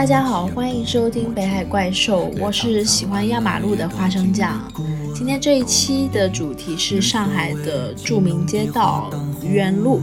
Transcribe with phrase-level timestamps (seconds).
[0.00, 4.58] 大家好，欢迎收听北海怪兽，我是喜欢压马路的花生酱。
[5.14, 9.10] 今天这一期的主题是上海的著名街道
[9.42, 10.00] 愚园路，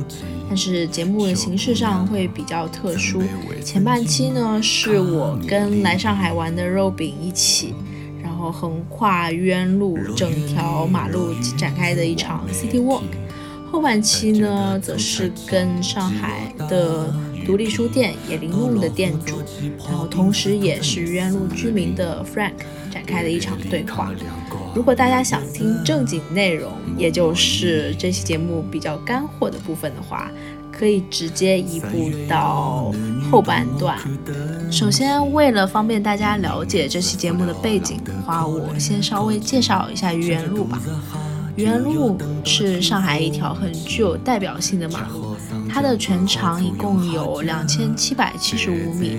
[0.48, 3.23] 但是节目的形式上会比较特殊。
[3.66, 7.73] 前半期呢是我跟来上海玩的肉饼一起，
[8.22, 13.02] 然后横跨愚园路整条马路展开的一场 City Walk。
[13.72, 17.12] 后半期呢则是跟上海的。
[17.45, 19.38] 独立书店野林弄的店主，
[19.88, 22.54] 然后同时也是愚园路居民的 Frank
[22.92, 24.12] 展开的一场对话。
[24.76, 30.31] 如果大家想听正经内容，也就是这期节目比较干货的部分的话，
[30.72, 32.94] 可以直接移步到
[33.31, 33.98] 后半段。
[34.72, 40.80] 首先，为了方便大家了解这期节目的背景的话，我先稍微介绍一下愚园路吧。
[41.56, 45.36] 愚园路是上海一条很具有代表性的马路。
[45.68, 49.18] 它的全长一共有两千七百七十五米，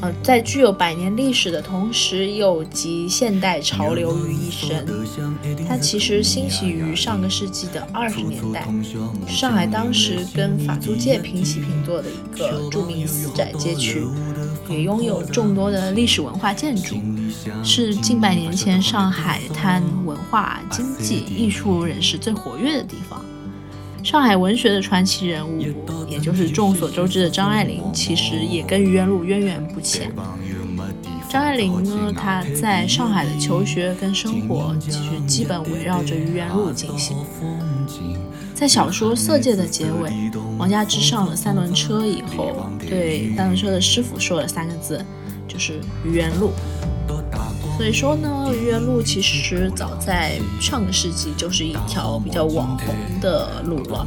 [0.00, 4.86] 呃，在具有百年历史的同时，又集现代潮流于一身。
[5.68, 8.66] 它其实兴起于上个世纪的二十年代，
[9.26, 14.02] 上海当时跟法租界平起平坐的一个著名私宅街区，
[14.68, 16.96] 也拥有众多的历史文化建筑，
[17.62, 23.22] 是近百年前上海滩文化、经济、艺术人士最活跃的地方。
[24.02, 25.62] 上海文学的传奇人物，
[26.08, 30.10] 也就是众所周知的张爱玲，其实也跟愚园路渊源不浅。
[31.28, 37.16] 张爱玲呢，她在上海的求学跟生活，其实基本围绕着愚园路进行。
[38.54, 40.10] 在小说《色戒》的结尾，
[40.58, 45.04] 王家之上了三轮车以后，对三轮车的师傅说了三个字，
[45.46, 46.50] 就是愚园路。
[47.80, 54.06] 所以说呢，愚园路其实早在上个世纪就是一条比较网红的路了。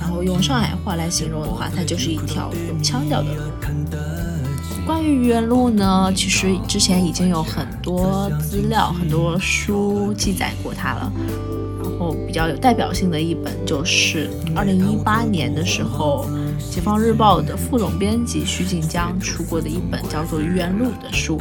[0.00, 3.42] 然后用上海话来形容的话，它就是一条有腔调的路。
[4.86, 11.12] 关于愚园路呢，其实之前已经有很多资料、很多书记载过它了。
[11.84, 16.26] 然后比较有代表性的一本就是二零一八年的时候，
[16.74, 21.38] 《解放日报》的副总编辑徐锦江出过的一本叫做《愚园路》的书。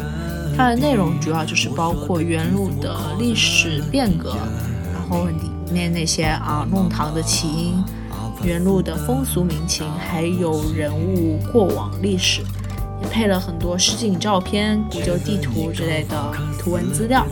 [0.61, 4.38] 它的内容主要就是包括原路的历史变革，
[4.94, 7.83] 然后里面那些啊弄堂的起因，
[8.44, 12.41] 原路的风俗民情，还有人物过往历史，
[13.01, 17.25] 也配了很多实景照片、古旧地图之类的图文资料。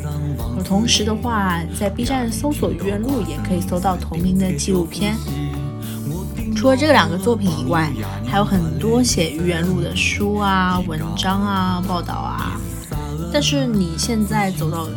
[0.65, 5.15] 同时的话，在 B 站搜索愚园路也可以搜到同名的纪录片。
[6.55, 7.91] 除了这两个作品以外，
[8.25, 12.59] 还有很多写愚园路的书啊、文章啊、报道啊。
[13.31, 14.87] 但是你现在走到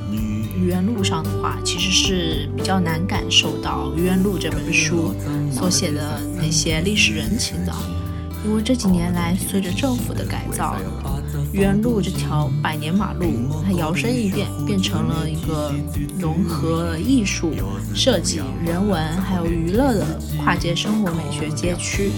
[0.56, 5.14] 愚园路上的话，其实是比较难感受到《愚园路》这本书
[5.52, 7.72] 所写的那些历史人情的，
[8.44, 10.76] 因为这几年来，随着政府的改造，
[11.52, 13.26] 愚园路这条百年马路，
[13.66, 15.74] 它摇身一变，变成了一个
[16.18, 17.52] 融合艺术
[17.94, 22.10] 设计、人文还有娱乐的跨界生活美学街区。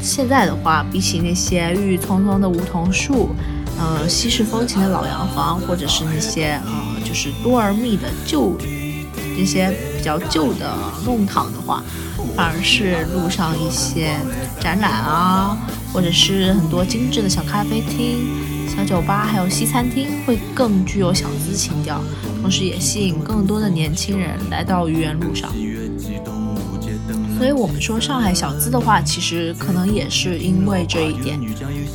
[0.00, 3.30] 现在的话，比起那些郁郁葱葱的梧桐树。
[3.78, 8.56] 呃，西式风情的老洋房，或者是那些呃，就是多而密的旧，
[9.38, 11.82] 那些比较旧的弄堂的话，
[12.36, 14.16] 反而是路上一些
[14.60, 15.56] 展览啊，
[15.92, 18.26] 或者是很多精致的小咖啡厅、
[18.68, 22.02] 小酒吧，还有西餐厅，会更具有小资情调，
[22.42, 25.52] 同时也吸引更多的年轻人来到愚园路上。
[27.38, 31.40] 所以我们说上海小资的话，其实可能也是因为这一点，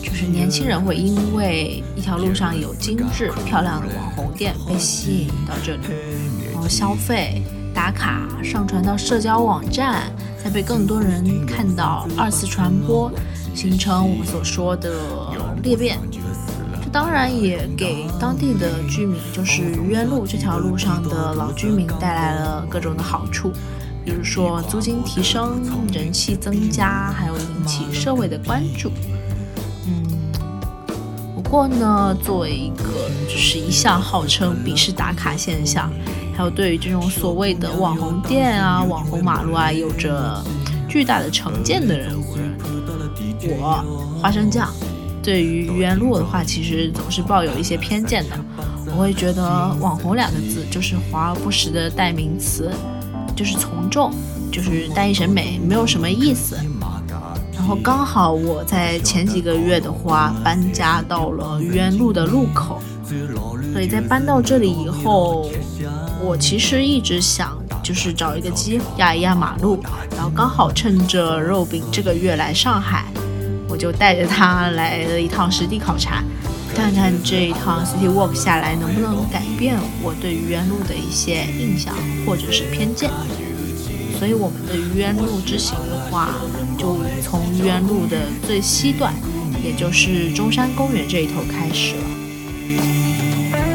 [0.01, 5.81] 就是年轻人会因为一条路上有精致漂亮的网红店被吸引到这里，
[6.53, 7.43] 然后消费、
[7.73, 10.03] 打卡、上传到社交网站，
[10.41, 13.11] 再被更多人看到，二次传播，
[13.53, 14.93] 形成我们所说的
[15.61, 15.99] 裂变。
[16.81, 23.51] 这当然也给当地的居民，就是愚园路这条路上的老居民带来了各种的好处。
[24.05, 25.61] 比如说租金提升、
[25.93, 28.91] 人气增加，还有引起社会的关注。
[29.87, 30.05] 嗯，
[31.35, 35.91] 不过呢，作为一个就是一向号称鄙视打卡现象，
[36.35, 40.43] 还有对于这种所谓的网红店啊、网红马路啊，有着
[40.89, 42.13] 巨大的成见的人，
[43.45, 44.69] 我花生酱
[45.21, 48.37] 对于愚园路的话，其实总是抱有一些偏见的。
[48.85, 49.43] 我会觉得
[49.79, 52.69] “网红”两个字就是华而不实的代名词。
[53.35, 54.11] 就是从众，
[54.51, 56.57] 就是单一审美，没有什么意思。
[57.53, 62.81] 然后刚好我在前几个月的话搬家到了愚园路的路口，
[63.71, 65.49] 所以在搬到这里以后，
[66.21, 69.81] 我其实一直想就是找一个机压一压马路。
[70.13, 73.05] 然后刚好趁着肉饼这个月来上海，
[73.69, 76.21] 我就带着他来了一趟实地考察。
[76.75, 83.09] 看看这一趟 City Walk 下来能不能改变我对愚园路的一些印象或者是偏见。
[84.19, 86.35] 所以我们的愚园路之行的话，
[86.77, 89.13] 就从愚园路的最西段，
[89.63, 93.72] 也就是中山公园这一头开始了。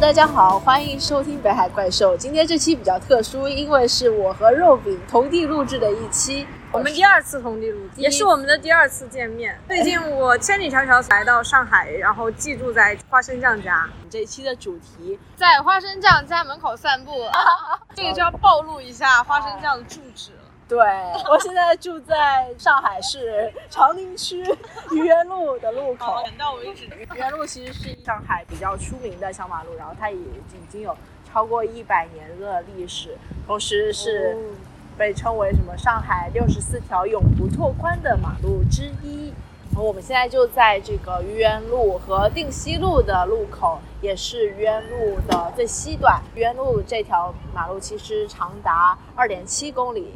[0.00, 2.16] 大家好，欢迎收听北海怪兽。
[2.16, 6.46] 今天这期比较特殊，因为是我和肉饼同地录制的一期。
[6.70, 9.58] 我们第二次同地录制，也是我们的第二次见面。
[9.66, 13.88] 最近我千里迢迢来到上海，然后寄住在花生酱家。
[14.08, 17.24] 这一期的主题在花生酱家门口散步，
[17.96, 20.30] 这个就要暴露一下花生酱的住址。
[20.68, 20.78] 对，
[21.30, 24.44] 我现在住在上海市长宁区
[24.90, 26.22] 愚园路的路口。
[26.24, 26.84] 点到为止。
[26.84, 30.94] 愚园路其实是上海比较出名的小马路，然后它也已经有
[31.26, 33.16] 超过一百年的历史，
[33.46, 34.36] 同时是
[34.98, 39.32] 被称为什么上海六十四条永不拓宽的马路之一。
[39.74, 46.20] 我们现在就在这个愚园路和定西路的路口，也是愚园路的最西段。
[46.34, 50.12] 愚园路这条马路其实长达二点七公里。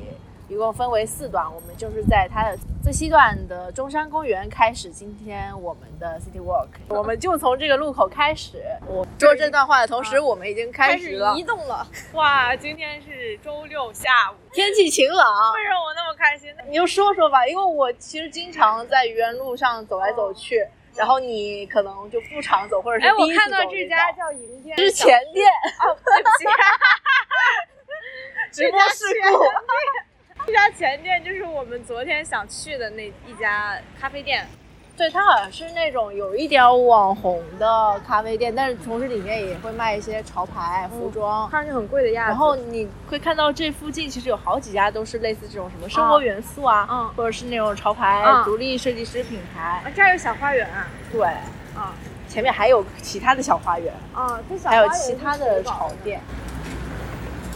[0.53, 8.63] 一共分为四段，我们就是在它的最西段的中山公园开始今天我们的 City Walk，我们就从这个路口开始。
[8.87, 11.87] 我说这段话的同时，我们已经开始了移动了。
[12.13, 16.55] 哇，今天是周六下午，天气晴朗，为什么我那么开心？
[16.69, 23.07] 你就说说吧，因为我其实经常在愚园路上走来走去，然后你可能就不常走，或者是。
[23.07, 25.51] 哎，我看到这家叫银店，是前店。
[25.81, 26.45] 哦，对不起，
[28.63, 29.45] 直播事故。
[30.45, 34.47] 这家前店就是我们昨天想去的那一家咖啡店，
[34.97, 42.31] 对，它好像是那种有一点网红的咖啡店，但是同时里面也会卖一些潮牌服装，看上去很贵的样子。
[42.31, 49.61] 然后你会看到这附近其实有好几家都是类似这种什么生活元素啊，嗯，或者是那种潮牌独立设计师品牌。
[49.61, 50.89] 啊，这儿有小花园啊？
[51.13, 51.25] 对，
[51.77, 51.95] 啊，
[52.29, 56.21] 前面还有其他的小花园啊，还有其他的潮店。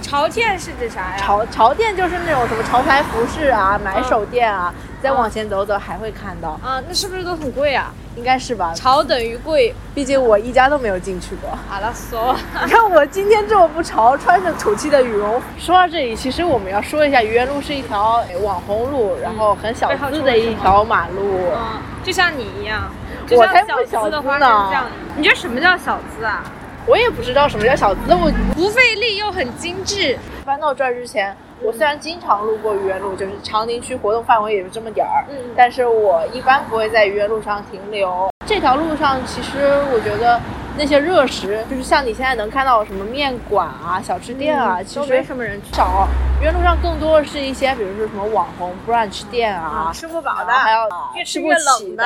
[0.03, 1.17] 潮店是指啥呀？
[1.19, 4.73] 潮潮店就是那种什么潮牌服饰啊、买手店啊，
[5.03, 6.51] 再往前走走还会看到。
[6.63, 7.93] 啊，那是不是都很贵啊？
[8.15, 8.73] 应该是吧。
[8.75, 11.51] 潮等于贵，毕竟我一家都没有进去过。
[11.69, 12.35] 好了，说，
[12.65, 15.41] 你看我今天这么不潮，穿着土气的羽绒。
[15.59, 21.41] 说到这里，其实我们要说一下，愚园路是一条网红路，然后很小资的一条马路。
[21.53, 22.91] 嗯，就像你一样。
[23.33, 24.71] 我才不小资呢。
[25.17, 26.45] 你觉得什么叫小资啊？
[26.87, 30.17] 我也不知道什么叫小资，我不费力又很精致。
[30.45, 38.31] 搬到这儿之前，我虽然经常路过愚园路，就是长宁区活动范围也就这么点儿，嗯，但是我一般不会在愚园路上停留。
[38.47, 39.59] 这条路上，其实
[39.93, 40.41] 我觉得。
[40.79, 45.73] 那些热食，就是像你现在能看到什么面馆啊、小吃店啊，其实没什么人去。
[45.75, 46.07] 少，
[46.41, 52.05] 原路上更多的是一些，比如说什么网红 brunch 店啊，吃不饱的，还要越吃越冷的，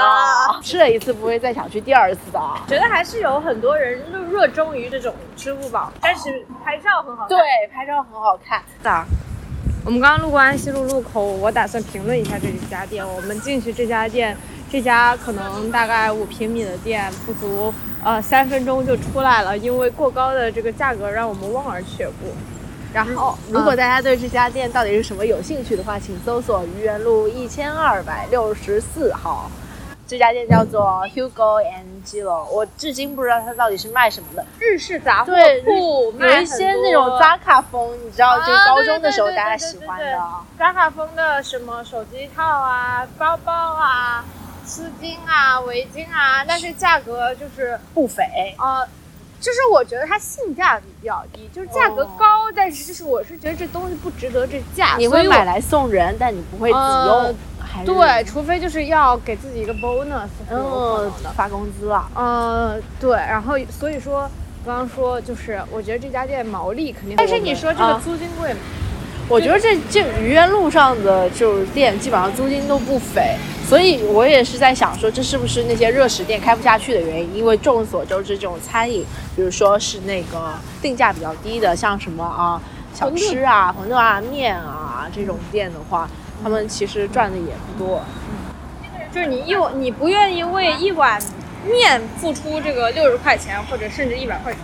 [0.62, 2.40] 吃了一次不会再想去第二次的。
[2.68, 7.28] 觉得还是有很多人热热衷于这种吃不饱，但是拍照很好看。
[7.28, 7.38] 对，
[7.74, 8.62] 拍照很好看。
[8.82, 9.04] 的。
[9.82, 13.02] 我们刚刚路过安西路路口，我打算评论一下这几家店。
[13.06, 14.36] 我们进去这家店。
[14.70, 17.74] 这家可能大概五平米的店，不足
[18.04, 22.32] 呃三分钟就出来了，因为过高的这个价格让我们望而却步。
[22.92, 29.50] 然后，如果大家对这家店到底是什么有兴趣的话，请搜索愚园路一千二百六十四号，
[30.06, 32.44] 这家店叫做 Hugo and Gilo。
[32.50, 35.32] 我至今不知道它到底是卖什么的，日式杂货
[35.64, 40.18] 铺，有一些那种扎卡风，你知道，就高中的时候大家喜欢的
[40.58, 44.24] 扎卡风的什么手机套啊、包包啊。
[44.70, 48.22] 丝巾啊，围巾啊，但是价格就是不菲
[48.56, 48.86] 呃，
[49.40, 54.94] 就是我觉得它性价比比较低，就是价格高，但是就是我是觉得这东西不值得这价。
[54.96, 57.34] 你会买来送人，但你不会自用，
[57.84, 62.08] 对，除非就是要给自己一个 bonus，嗯，发工资了。
[62.14, 64.30] 呃，对，然后所以说
[64.64, 68.60] 刚刚说就是我觉得这家店毛利肯定，但是你说这个租金贵吗？
[69.30, 77.36] 我觉得这这愚园路上的就是店，基本上租金都不菲，所以我也是在想说，这是不是那些热食店开不下去的原因？
[77.36, 79.06] 因为众所周知，这种餐饮，
[79.36, 82.60] 比如说是那个定价比较低的，像什么啊
[82.92, 86.10] 小吃啊、馄饨啊、面啊这种店的话，
[86.42, 88.02] 他们其实赚的也不多。
[89.14, 91.22] 就是你一碗，你不愿意为一碗
[91.64, 94.62] 面付出这个六十块钱，或者甚至一百块钱，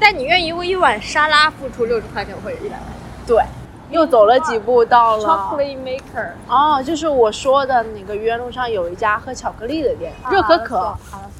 [0.00, 3.26] 但你愿意为一碗沙拉付出六十块钱或者一百块钱。
[3.26, 3.44] 对。
[3.90, 10.78] 又走了几步，到了 Chocolate Maker 哦，就是我说的那个愚园路上有一家喝巧克力的店，热可可。
[10.78, 11.30] 好了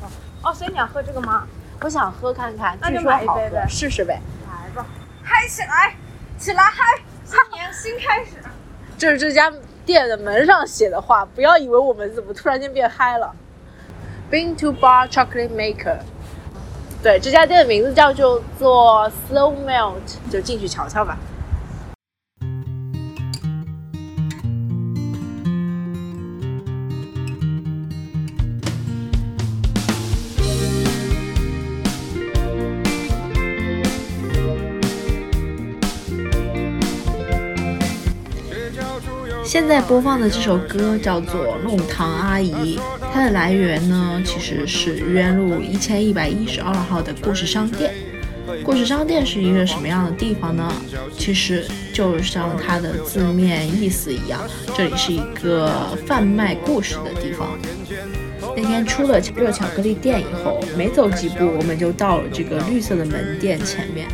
[0.42, 1.46] 哦，所以你要喝这个吗？
[1.80, 4.20] 我想喝看看，据说好喝，试试呗。
[4.46, 4.86] 来吧，
[5.22, 5.94] 嗨起来，
[6.38, 7.02] 起来嗨！
[7.24, 8.36] 新年新开始。
[8.96, 9.52] 这是这家
[9.84, 13.34] 店的门上写的话，不要以为我们怎么突然间变嗨了。
[14.30, 15.98] Been to Bar Chocolate Maker，
[17.02, 21.18] 对，这家店的名字叫做做 Slow Melt，就进去瞧瞧吧。
[39.56, 42.76] 现在播放的这首歌叫做《弄堂阿姨》，
[43.10, 47.90] 它的来源呢其实是愚园路一千一百一十二号的故事商店。
[48.62, 50.70] 故事商店是一个什么样的地方呢？
[51.16, 54.42] 其实就像它的字面意思一样，
[54.76, 57.58] 这里是一个贩卖故事的地方。
[58.54, 64.06] 那天出了热巧克力店以后，没走几步，我们就到了这个绿色的门店前面。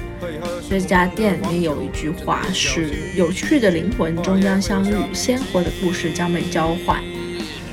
[0.73, 6.99] 这家店里面有一句话是：“有趣的灵魂终将相遇，鲜活的故事将被交换。”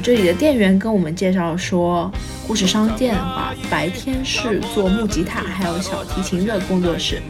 [0.04, 2.12] 这里的店员跟我们介绍说，
[2.46, 7.22] 故事商店的话，白天是做木吉他还有小提琴的工作室，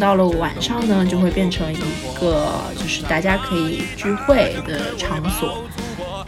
[0.00, 1.76] 到了晚上呢，就会变成一
[2.20, 5.62] 个就是大家可以聚会的场所，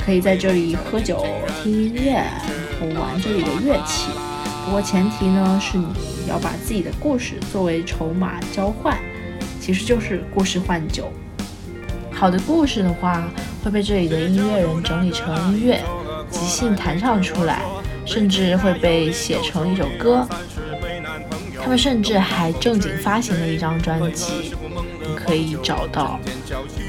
[0.07, 1.27] 可以在这里喝酒、
[1.65, 4.07] 听音乐，然后玩这里的乐器。
[4.65, 5.85] 不过前提呢是你
[6.29, 8.99] 要把自己的故事作为筹码交换，
[9.61, 11.13] 其实就是故事换酒。
[12.11, 13.29] 好的故事的话，
[13.63, 15.83] 会被这里的音乐人整理成音乐，
[16.31, 17.63] 即兴弹唱出来，
[18.07, 20.27] 甚至会被写成一首歌。
[21.61, 24.55] 他们甚至还正经发行了一张专辑，
[25.01, 26.21] 你可以找到。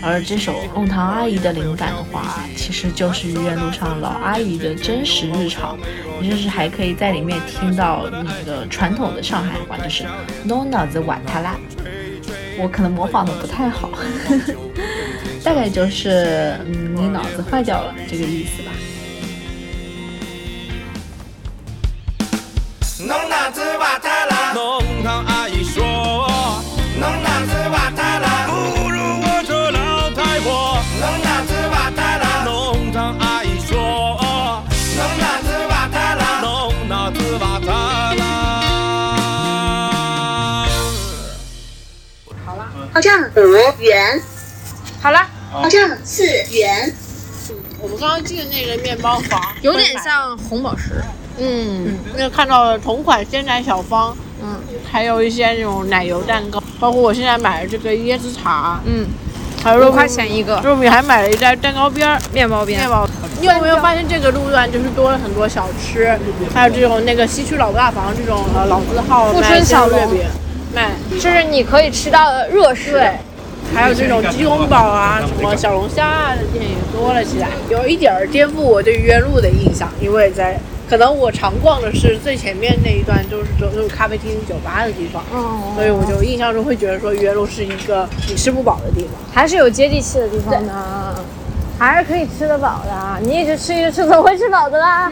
[0.07, 5.75] 而这首《弄堂阿姨》的灵感的话，其实就是愚园路上老阿姨的真实日常，
[6.21, 10.05] 你甚至还可以在里面听到那个传统的上海话，就是
[10.45, 11.55] “弄脑子瓦塔拉”。
[12.59, 13.89] 我可能模仿的不太好，
[15.43, 18.71] 大概就是嗯，你脑子坏掉了这个意思吧。
[22.99, 24.53] 弄脑子瓦塔拉，
[42.95, 43.81] 到站五。
[43.83, 44.21] 元，
[45.01, 46.23] 好了，到站四
[46.53, 46.95] 元。
[47.77, 51.03] 我们刚刚进的那个面包房有点像红宝石。
[51.37, 54.61] 嗯，那个看到了同款鲜奶小方，嗯。
[54.89, 59.05] 还有一些那种奶油蛋糕，包括我现在买的这个椰子茶，嗯，
[59.61, 60.61] 还有肉五块钱一个。
[60.63, 62.17] 肉饼还买了一袋蛋糕边儿。
[62.31, 62.79] 面包边。
[62.79, 62.89] 面。
[62.89, 63.05] 包，
[63.41, 66.17] 你有没有发现这个路段就是多了很多小吃，
[66.53, 69.99] 还有这种那个西区老大房这种呃老字号富卖春小笼。
[69.99, 70.29] 鲜肉月饼，
[70.75, 72.91] 卖这是你可以吃到的热食。
[72.91, 73.13] 对，
[73.73, 89.11] 还有这种鸡公煲啊，什么小龙虾啊的店也多了起来，有一点儿颠覆我对愚园路的印象，因为在可能我常逛的是最前面那一段，就是都都是咖啡厅、酒吧的地方，嗯，所以我就印象中会觉得说愚园路是一个你吃不饱的地方。
[89.33, 91.15] 还是有接地气的地方的，
[91.79, 93.19] 还是可以吃得饱的。
[93.21, 95.11] 你一直吃一直吃，总会吃饱的啦？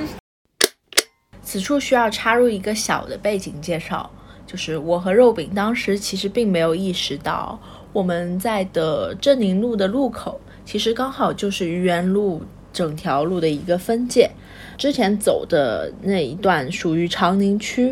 [1.44, 4.10] 此处需要插入一个小的背景介绍，
[4.54, 7.60] 就是我和肉饼当时其实并没有意识到，
[7.92, 14.30] 我们在的镇宁路的路口，其实刚好就是愚园路整条路的一个分界。
[14.78, 17.88] 之前走的那一段属于长宁区，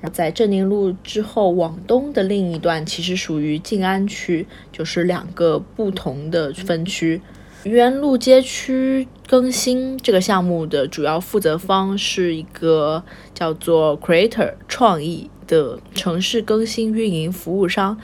[0.00, 7.20] 然后在镇宁路之后往东的另一段其实属于静安区，就是两个不同的分区。
[7.64, 13.02] 愚园路街区更新这个项目的主要负责方是一个
[13.32, 17.96] 叫做 Creator 创意的城市更新运营服务商，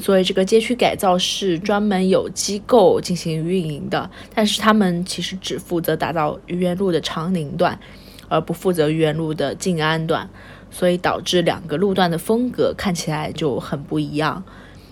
[0.00, 7.78] 所以这个街区改造是专门有机构进行运营的，但是他们其实只负责打造愚园路的长宁段，
[8.28, 10.28] 而不负责愚园路的静安段，
[10.70, 14.42] 所以导致两个路段的风格看起来就很不一样。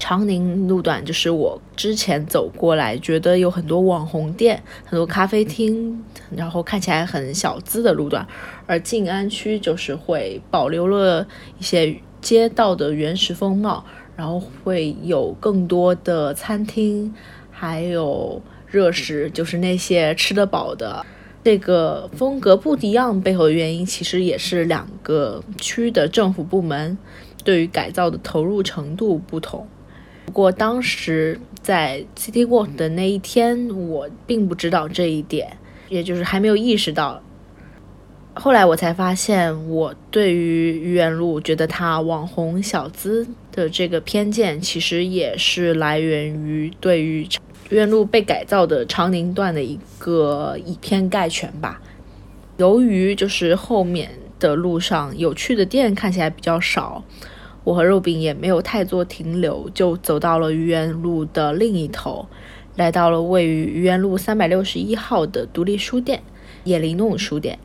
[0.01, 6.03] 长宁路段就是我之前走过来，觉得有很多网红店、很多咖啡厅，
[6.35, 8.27] 然后看起来很小资的路段。
[8.67, 11.29] 而静安区就是会保留了
[11.59, 13.85] 一些街道的原始风貌，
[14.17, 17.15] 然后会有更多的餐厅，
[17.51, 21.05] 还有热食，就是那些吃得饱的。
[21.45, 26.97] 这个风格不一样背后的原因，其实也是两个区的政府部门
[27.45, 29.67] 对于改造的投入程度不同。
[30.31, 35.59] 不过当时在 City Walk 的那一天，我并不知道这一点，
[35.89, 37.21] 也就是还没有意识到。
[38.35, 47.27] 后来我才发现，我对于愚园路觉得它网红小资的这个偏见，其实也是来源于对于
[47.69, 51.83] 愚园路被改造的长宁段的一个以偏概全吧。
[52.57, 54.09] 由于就是后面
[54.39, 57.03] 的路上有趣的店看起来比较少，
[57.65, 62.27] 我和肉饼也没有太做停留，就走到了愚园路的另一头，
[62.77, 66.23] 来到了位于愚园路三百六十一号的独立书店——
[66.65, 67.59] 野林弄书店。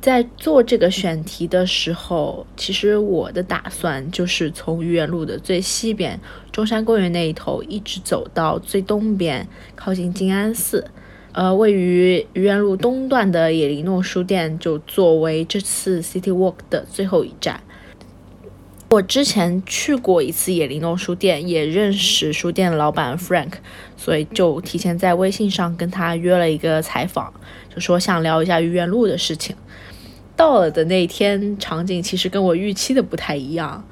[0.00, 6.20] 在做这个选题的时候，其实我的打算就是从愚园路的最西边
[6.52, 10.86] 中山公园那一头，一直走到最东边，靠近静安寺。
[11.32, 17.60] 呃，位于愚园路东段的野林诺书店就作为这次 City Walk 的最后一站。
[18.90, 23.52] 我之前去过一次野林诺书店，也认识书店老板 Frank，
[23.98, 27.30] 所以就提前在微信上跟他约了一个采访，
[27.68, 29.54] 就说想聊一下愚园路的事情。
[30.34, 33.86] 到了的那天，场景其实跟我预期的不太一样，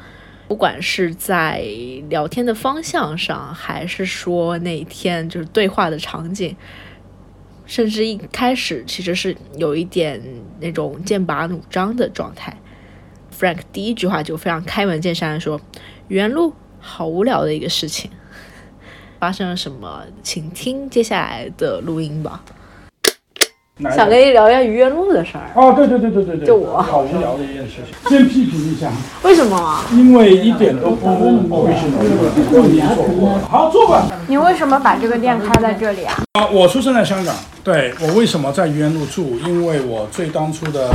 [0.49, 1.63] 不管是在
[2.09, 6.57] 聊天的方向上，还是说那天就是对话的场景。
[7.67, 10.23] 甚至一开始其实是有一点
[10.61, 12.57] 那种剑拔弩张的状态。
[13.39, 15.61] Frank 第一句话就非常开门见山的说
[16.09, 18.11] ：“原路好无聊的一个事情，
[19.21, 20.03] 发生了什么？
[20.23, 22.43] 请听接下来的录音吧。”
[23.95, 25.51] 想跟你聊一下愚园路的事儿。
[25.55, 28.09] 哦，对对对对对对，就我好无聊的一件事情。
[28.09, 28.91] 先批评一下，
[29.23, 29.85] 为什么？
[29.93, 33.39] 因为一点都不 original，过年做过。
[33.41, 34.09] 好，坐吧。
[34.29, 36.15] 你为什么把这个店开在这里啊？
[36.41, 37.35] 啊，我出生在香港。
[37.67, 39.37] 对我为什么在愚园路住？
[39.45, 40.89] 因为我最当初的，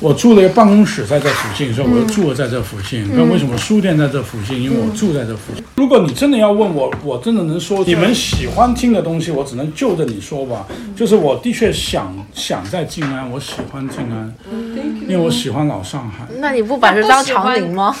[0.00, 3.06] 我住了一个办公室在这附近，所以我就住了在这附近。
[3.14, 4.62] 那、为什么书店在这附近？
[4.62, 5.62] 因为我住在这附近。
[5.76, 10.66] 如果你真的要问我，我真的能说你们喜欢听的东西，我只能就着你说吧。
[10.96, 14.32] 就是我的确想想在静安，我喜欢静安，
[15.06, 16.24] 因为我喜欢老上海。
[16.38, 17.94] 那你不把这当长宁吗？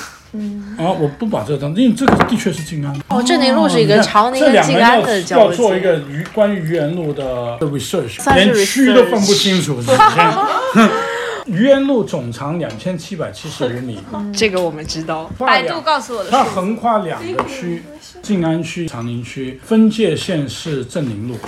[0.76, 2.94] 啊，我不把这个当，因为这个的确是静安。
[3.08, 5.80] 哦，镇宁路是一个你看长宁这两个跟静安要的交要做一。
[5.80, 9.78] 个愚关于愚园路的的 research，连区都分不清楚。
[11.46, 13.98] 愚园路总长两千七百七十五米，
[14.36, 15.30] 这个我们知道。
[15.38, 16.44] 百度告诉我的它。
[16.44, 17.82] 横跨两个区，
[18.20, 21.38] 静安区、长宁区，分界线是镇宁路。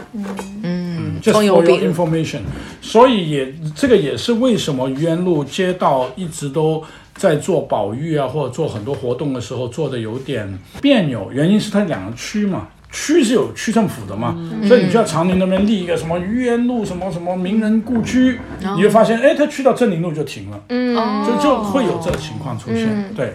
[0.62, 1.62] 嗯葱 for your。
[1.64, 2.40] information，
[2.80, 6.82] 所以也这个也是为什么愚园路街道一直都
[7.20, 12.68] 在做保育啊，或者做很多活动的时候做的有点别扭，原因是它两个区嘛。
[12.92, 14.34] 区是有区政府的嘛，
[14.66, 18.40] 所以你就要长宁那边立一个什么愚园路什么什么名人故居，
[18.74, 23.12] 你就发现，哎，他去到镇宁路就停了，嗯，就就会有这个情况出现。
[23.14, 23.34] 对，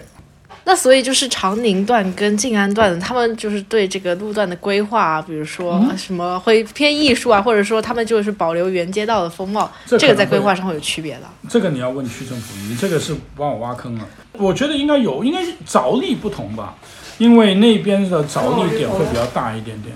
[0.68, 11.20] 那所以就是长宁段跟静安段，他们就是对这个路段的规划啊，比如说嗯什么会偏艺术啊，或者说他们就是保留原街道的风貌，这个在规划上会有区别的。
[11.48, 14.04] 这个你要问区政府，你这个是帮我挖坑了。
[14.32, 16.74] 我觉得应该有，应该是着力不同吧，
[17.18, 19.94] 因为那边的着力点会比较大一点点。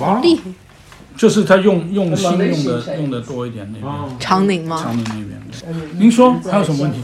[0.00, 0.40] 毛利
[1.16, 4.80] 就是他用用心用的用的多一点那边，长宁吗？
[4.82, 5.36] 长宁那边的。
[5.98, 6.98] 您说还有什么问题？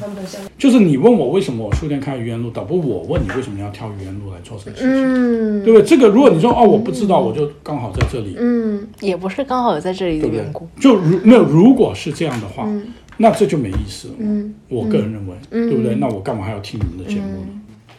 [0.56, 5.86] 就是你问我为什么我书店开愚园路，倒不我问你为什么要挑愚园路来做这个事情，嗯对不对？
[5.86, 10.68] 这个如果你说哦我不知道，我就刚好在这里，嗯，也不是刚好有在这里的对不对缘故。？
[10.80, 12.66] 就如没有，如果是这样的话，
[13.18, 14.14] 那这就没意思了。
[14.18, 15.94] 嗯，我个人认为，对不对？
[15.96, 17.48] 那我干嘛还要听你们的节目呢？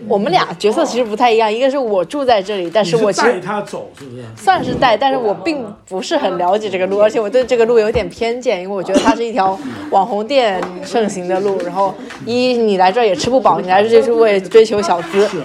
[0.07, 4.23] 我们俩角色其实不太一样，一个是我住在这里，但是我其实带他走是不是？
[4.38, 9.59] 算是带，但是我并不是很了解这个路，而且我对这个路有点偏见，因为我觉得它是一条
[9.91, 11.57] 网红店盛行的路。
[11.65, 11.93] 然后
[12.25, 15.27] 一你来这儿也吃不饱，你来这就是为了追求小资。
[15.27, 15.38] 是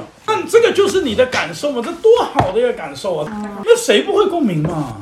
[0.49, 3.62] 这个就是你的感受嘛，这多好的一个感受啊！
[3.64, 4.97] 那谁不会共鸣嘛？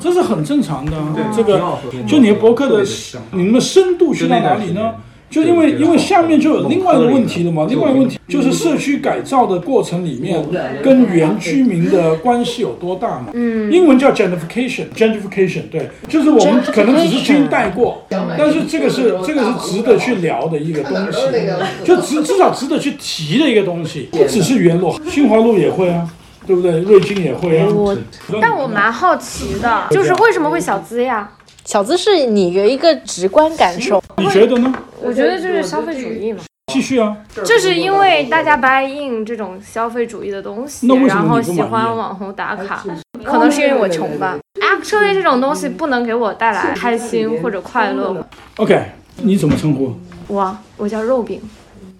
[0.00, 1.24] 这是很正常的对。
[1.36, 1.60] 这个
[2.06, 2.84] 就你的博客的
[3.32, 4.94] 你们的深度去到哪里呢？
[5.30, 10.42] 就因为因为下面就有另外一个问题了嘛，另外一个问题就是社区改造的过程里面
[10.82, 13.26] 跟原居民的关系有多大嘛？
[13.34, 21.18] 嗯，英文叫 gentrification，gentrification，对，就是我们可能只是听带过，但是这个是这个是值得去聊的一个东西，
[21.84, 26.08] 就至至少值得去提的一个东西，不只是原路，新华路也会啊，
[26.46, 26.80] 对不对？
[26.80, 27.68] 瑞金也会啊。
[28.40, 31.30] 但我蛮好奇的，就是为什么会小资呀？
[31.64, 34.72] 小资是你的一个直观感受，你觉得呢？
[35.02, 37.16] 我觉得就是消费主义嘛，继续啊。
[37.44, 42.84] 就是因为大家不爱 in 这种消费主义的东西，然后喜欢网红打卡，
[43.24, 44.38] 可能是因为我穷吧。
[44.60, 48.26] Actually，这种东西不能给我带来开心或者快乐。
[48.56, 48.80] OK，
[49.22, 49.94] 你怎么称呼？
[50.26, 51.40] 我我叫肉饼，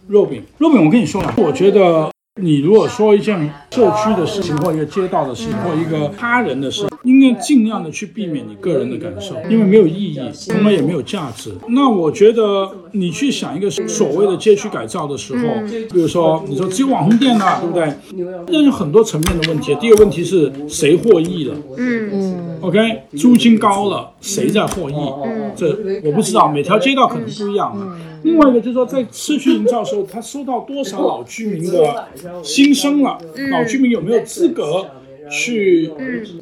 [0.06, 3.38] 肉饼，肉饼，我跟你说啊，我觉得你如果说一件
[3.70, 11.52] 社区的事情，或一个街道的事情，或一个他人的事，应该尽量的去避免你个人的感受，因为没有意义，从来也没有价值。
[11.68, 15.42] 那我觉得你去想一个所谓的街区改造的时候，
[15.92, 17.92] 比如说你说只有网红店呐、对不对？
[18.48, 19.74] 那有很多层面的问题。
[19.80, 21.54] 第一个问题是谁获益了？
[21.76, 22.78] 嗯嗯 OK，
[23.16, 24.94] 租金高了，谁在获益？
[25.54, 27.96] 这我不知道，每条街道可能不一样啊。
[28.22, 32.08] 另外一个就是说，在社区营造的时候，他收到多少老居民的
[32.42, 33.18] 心声了？
[33.50, 34.86] 老居民有没有资格
[35.30, 35.90] 去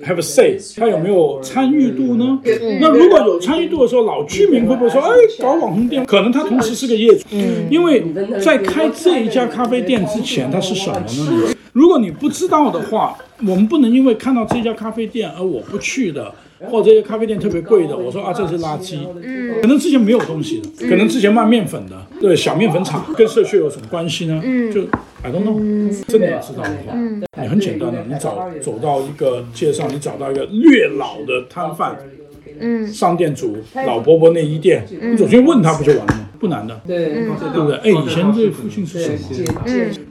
[0.04, 0.56] have a say？
[0.76, 2.38] 他有没有参与度呢？
[2.80, 5.10] 那如果有参与度的时候，老居民会不会说，哎，
[5.40, 6.04] 搞网红店？
[6.06, 7.26] 可能他同时是个业主，
[7.70, 8.04] 因为
[8.40, 11.54] 在开这一家咖啡店之前，它是什么呢？
[11.72, 16.32] 如果你不知道的话，我们不能因为看到这家咖啡店而我不去的，
[16.70, 18.98] 或者这些咖啡店特别贵的，我说啊这是垃圾。
[19.22, 24.40] 嗯，可能之前没有东西的，可能之前卖面粉的，对小面粉厂跟社区有什么关系呢？
[24.44, 24.82] 嗯，就
[25.22, 26.94] I don't know，真的要知道的话，
[27.42, 31.96] 你很简单的，你找走到一个街上，你找到一个略老的摊贩。
[32.58, 33.54] 嗯，商店主
[33.86, 36.25] 老伯伯内衣店，你走进去问他不就完了吗？
[36.38, 37.77] 不难的，对对不对？
[37.79, 39.12] 哎，以前这父亲是什
[39.53, 39.61] 么？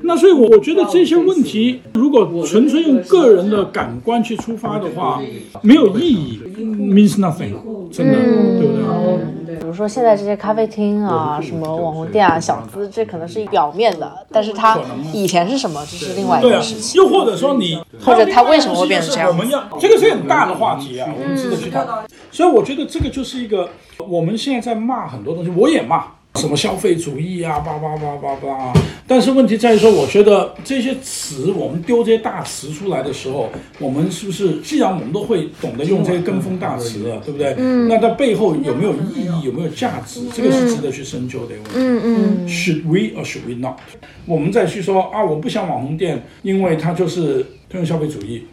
[0.03, 5.21] 那所以，我我觉得这些问题，如果纯粹用个人的感官去出发的话，
[5.61, 7.53] 没有意义，means nothing，
[7.91, 8.13] 真的，
[8.59, 9.34] 对不对？
[9.65, 14.79] 比如说现在这些咖啡厅啊，什么网红店啊，小资，这可能是表面的，但是它
[15.11, 17.01] 以前是什么，这是另外一对啊件事，情。
[17.01, 21.83] 又或者说你，或者他为什么会变成这样我们要这个是很大的话题啊，我们值得去谈。
[22.31, 23.67] 所以我觉得这个就是一个
[24.07, 28.73] 我们现在在骂很多东西，我也骂什么消费主义啊，叭叭叭叭叭。
[29.07, 37.55] 但是问题在于说，我觉得这些词我们丢这些大词出来的时候，我们是不是既然我们都会懂得用这些跟风大词了，对不对？
[37.57, 37.87] 嗯。
[37.87, 41.77] 那它背后有没有意义，有没有价值，这个是值得去深究的一个问题。
[41.77, 43.77] 嗯嗯 Should we or should we not？
[44.25, 48.45] 我们再去说啊，我不想网红店，因为它就是推动消费主义。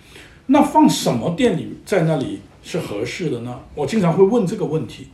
[0.46, 3.58] 那放什么店里在那里是合适的呢？
[3.74, 5.06] 我经常会问这个问题。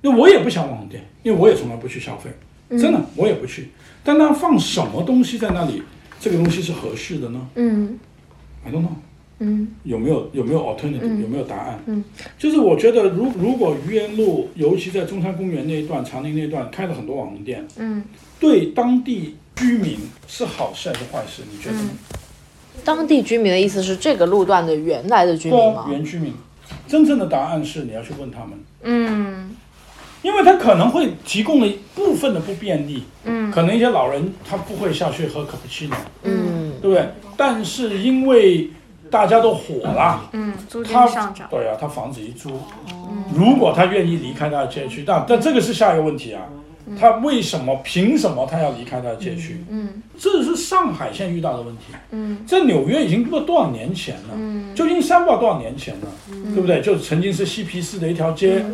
[0.00, 2.30] 那我也不想网红店，因为我也从来不去消费，
[2.78, 3.70] 真的我也不去。
[4.04, 5.82] 但那放什么东西在那里，
[6.20, 7.98] 这个东西是合适的呢嗯
[8.64, 8.90] ？I don't know。
[9.40, 11.78] 嗯有没有有没有 alternative？、有没有答案？
[11.86, 12.02] 嗯，
[12.36, 18.02] 就是我觉得如如果愚园路，尤其在中山公园那一段、长宁那一段开了很多网红店，嗯，
[18.40, 21.42] 对当地居民是好事还是坏事？
[21.52, 21.90] 你觉得呢？
[22.84, 25.86] 当地居民的意思是这个路段的原来的居民吗？
[25.88, 26.32] 原居民。
[26.88, 29.56] 真正的答案是你要去问他们，嗯
[30.22, 37.08] 因为他可能会提供了一部分的不便利，嗯可能一些老人他不会下去喝 cappuccino，嗯，对不对？
[37.36, 38.68] 但是因为
[39.10, 40.28] 大家都火了。
[40.32, 41.46] 嗯，租金他上涨。
[41.50, 42.50] 对啊，他房子一租，
[43.34, 46.42] 如果他愿意离开他的街区，但但这个是下一个问题啊，
[46.98, 49.64] 他为什么凭什么他要离开他的街区？
[49.70, 56.08] 嗯这是上海现在遇到的问题，嗯在纽约已经不知道多少年前了，嗯旧金山不知道多少年前了，
[56.52, 56.82] 对不对？
[56.82, 58.64] 就曾经是嬉皮士的一条街。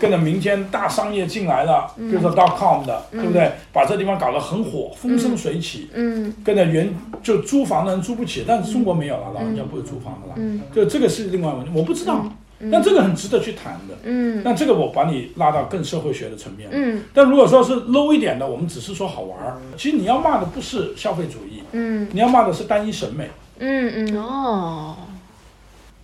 [0.00, 3.52] 跟着民间大商业进来了，比如说 dot com 的，对不对？
[3.70, 5.90] 把这地方搞得很火，风生水起。
[5.92, 6.32] 嗯。
[6.42, 10.34] 跟着原就租房的人租不起，但是中国没有了，老人家不会租房的了。
[10.36, 10.62] 嗯。
[10.74, 12.24] 就这个是另外一个问题，我不知道，
[12.72, 13.94] 但这个很值得去谈的。
[14.04, 14.40] 嗯。
[14.42, 16.70] 那这个我把你拉到更社会学的层面。
[16.72, 17.02] 嗯。
[17.12, 22.08] 但如果说是 low 一点的，我们只是说好玩儿，其实你要骂的不是消费主义，嗯。
[22.12, 24.16] 你要骂的是单一审美，嗯嗯。
[24.16, 24.96] 哦，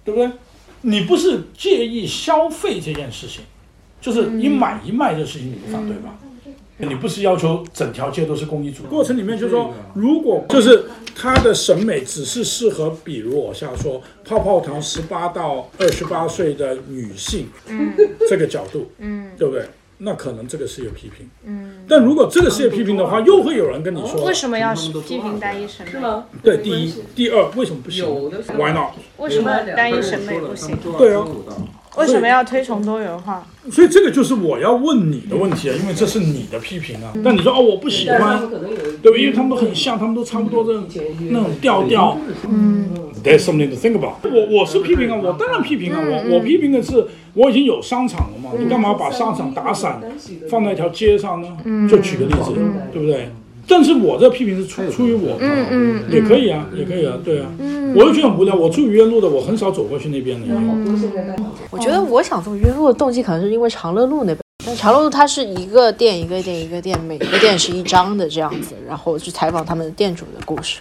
[0.05, 0.31] 对不对？
[0.83, 3.43] 你不是介意消费这件事情，
[4.07, 6.17] 就是你买一卖这事情你不反对吧？
[6.79, 17.93] 你不是要求整条街都是公益组，过程里面就是说，如果就是他的审美只是适合，比如我下说泡泡糖十八到二十八岁的女性，嗯
[18.29, 19.65] 这个角度，嗯对不对？
[19.99, 21.85] 那可能这个是有批评，嗯。
[21.89, 26.23] 但如果这个是有批评的话，又会有人跟你说，为什么要批评单一审美？
[26.45, 28.05] 对，第一，第二，为什么不行
[28.57, 28.93] ？Why not？
[29.17, 30.77] 为什么单一审美不行？
[30.99, 31.25] 对啊，
[31.97, 33.47] 为什么要推崇多元化？
[33.71, 37.13] 所以这个就是我要问你的问题啊，因为这是你的批评啊。
[37.25, 38.59] 但你说哦，我不喜欢，对
[39.11, 39.21] 不对？
[39.23, 40.83] 因为他们都很像，他们都差不多的
[41.31, 42.19] 那种调调。
[42.49, 42.89] 嗯
[43.25, 44.15] ，There's something to think about。
[44.25, 50.01] 我我是批评啊，我当然批评啊，我我批评的是我已经有商场了嘛，你干嘛把商场打散
[50.49, 51.49] 放在一条街上呢？
[51.89, 52.53] 就举个例子，
[52.93, 53.31] 对不对？
[53.69, 57.47] 但是我这批评是出出于我，嗯嗯也可以啊，也可以啊，对啊。
[57.95, 60.55] 我就觉得很无聊，我住愚园路的，我很少走过去那边的。
[61.71, 70.81] 我觉得我想做约路的动机可能是因为长乐路那边，但长乐路它是一个店一个店一个店，每个店是一张的这样子，然后去采访他们店主的故事。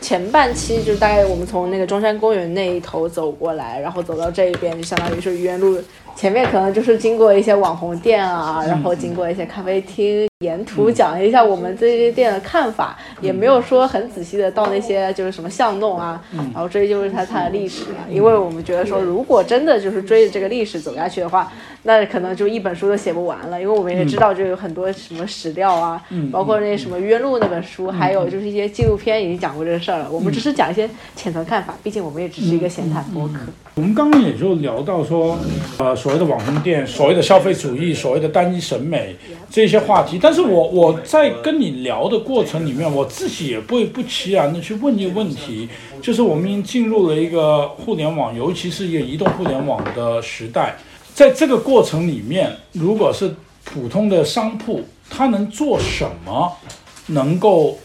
[0.00, 5.78] 前半期就大概我们从那个中山公园那一头走过来，然后走到这一边，就相当于是愚园路
[6.20, 21.50] 前面，可能就是经过一些网红店啊，然后经过一些咖啡厅，沿途讲一下我们这些店的看法，也没有说很仔细的到那些就是什么巷弄啊，然后追究一下它的历史了，因为我们觉得说，如果真的就是追着这个历史走下去的话，
[21.82, 30.10] 那可能就一本书都写不完了，因为我们也知道就有很多什么史料啊，包括那什么愚园路那本书，还有就是一些纪录片已经讲过这个事儿了。
[30.10, 33.40] 我们只是讲一些浅层看法，毕竟我们也只是一个闲谈博客。
[33.76, 35.38] 我们刚刚也就聊到说，
[35.78, 39.16] 呃，所谓的网红店，所谓的消费主义，所谓的单一审美
[39.48, 40.18] 这些话题。
[40.20, 45.66] 但是我我在跟你聊的过程里面，我自己也不会不其然的去问一个问题，
[46.02, 50.76] 就是我们已经进入了一个互联网，尤其是一个移动互联网的时代，
[51.20, 56.56] 在这个过程里面，如果是普通的商铺，它能做什么，
[57.08, 57.78] 能够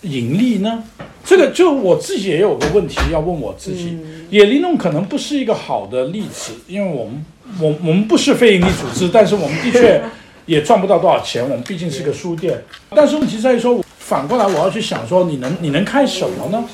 [0.00, 0.82] 盈利呢？
[1.22, 3.98] 这个就我自己也有个问题要问我自己，
[4.30, 7.26] 野林弄可能不是一个好的例子，因为我们
[7.60, 10.02] 我我们不是非营利组织，但是我们的确
[10.46, 12.64] 也赚不到多少钱，我们毕竟是个书店。
[12.88, 16.64] 但是问题在于说，反过来我要去想说，你能你能开什么呢？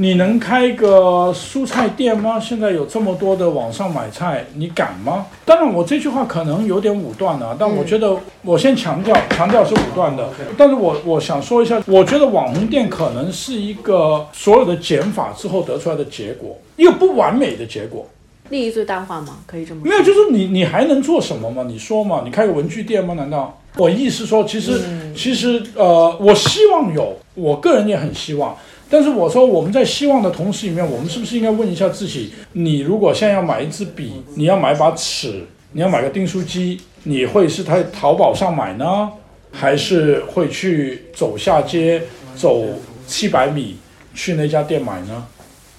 [0.00, 2.40] 你能开一个蔬菜店吗？
[2.40, 5.26] 现在有这么多的网上买菜，你敢吗？
[5.44, 10.30] 当然，我这句话可能有点武断了，但我觉得我先强调，强调是武断的。
[10.56, 18.08] 但是我我想说一下，我觉得网红店可能是一个所有的减法之后得出来的结果，一个不完美的结果。
[18.48, 19.40] 利益最大化吗？
[19.46, 21.66] 可以这么没有，就是你你还能做什么吗？
[21.68, 22.22] 你说嘛？
[22.24, 23.12] 你开个文具店吗？
[23.12, 23.60] 难道？
[23.76, 24.80] 我意思说，其实
[25.14, 28.56] 其实呃，我希望有，我个人也很希望。
[28.92, 39.08] 但是我说，我们在希望的同时里面，我们是不是应该问一下自己：你如果现在要买一支笔，你要买把尺，你要买个订书机，你会是在淘宝上买呢，
[39.52, 42.02] 还是会去走下街
[42.34, 42.64] 走
[43.06, 43.76] 七百米
[44.12, 45.24] 去那家店买呢？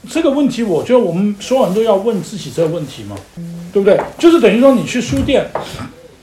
[0.10, 3.17] 这个问题，我觉得我们所有人都要问自己这个问题嘛，
[3.74, 4.00] 对不对？
[4.17, 5.45] 就是等于说，你去书店。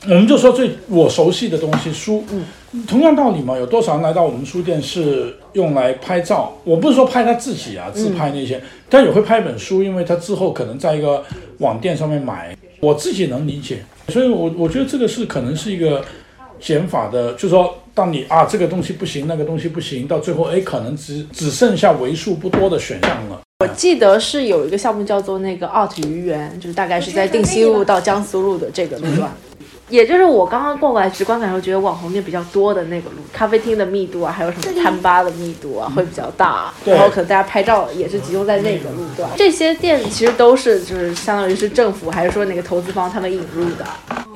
[0.05, 2.45] 我们就说最我熟悉的东西，书，嗯
[2.87, 3.57] 同样道理嘛。
[3.57, 6.53] 有多少人来到我们书店是用来拍照？
[6.65, 11.25] 我不是说拍他自己啊，自拍那些，但也会拍本书，因为他之后可能在一个
[11.59, 12.57] 网店上面买。
[12.81, 16.01] 我自己能理解，所以我我觉得这个是可能是一个
[16.61, 23.41] 减法的，就是说，当你啊这个东西不行，那个东西不行，到最后哎，可能只只剩下为数不多的选项了。
[23.59, 29.29] 我记得是有一个项目叫做那个 Art 愚园，就是大概是在定西路到江苏路的这个路段。
[29.89, 36.73] 也就是我刚刚逛过来，直观感受觉得网红店比较多的那个路，咖啡厅的密度啊，还有什么餐吧的密度啊，会比较大。
[36.85, 39.29] 然后可能大家拍照也是集中在那个路段。
[39.37, 43.87] 这些店其实都是就是相当于是政府还是说哪个投资方他们引入的？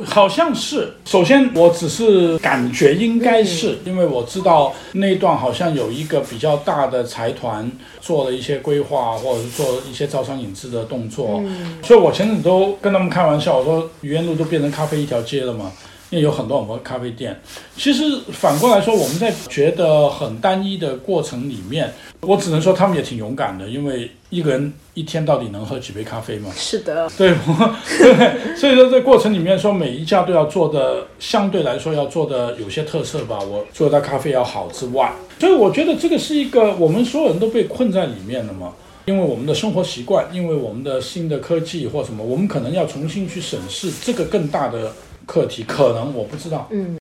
[0.07, 0.93] 好像是。
[1.05, 7.71] 首先我只是感觉应该是，因为我知道那段好像有一个比较大的财团
[8.03, 11.43] 做了一些规划，或者是做一些招商引资的动作。
[11.83, 15.43] 所以我前阵子都跟他们开玩笑，我说愚园路都变成咖啡一条街。
[15.43, 15.71] 了嘛？
[16.13, 17.41] 因为有很多很多咖啡店。
[17.75, 23.67] 其实反过来说，我们在觉得很单一的过程里面，我只能说他们也挺勇敢的。
[23.67, 26.51] 因为一个人一天到底能喝几杯咖啡嘛？
[26.55, 27.35] 是的，对，
[27.99, 28.55] 对。
[28.55, 33.39] 所以说这过程里面说，每一家都要做的相对来说要做的有些特色吧。
[33.41, 38.75] 我做的咖啡要好之外，所以我觉得这个是一个我们所有人都被困在里面了嘛。
[39.07, 44.93] 因为我们的生活习惯，因为我们的新的科技或什么，我们可能要重新去审视这个更大的。
[45.33, 46.99] 课题可能我不知道，嗯，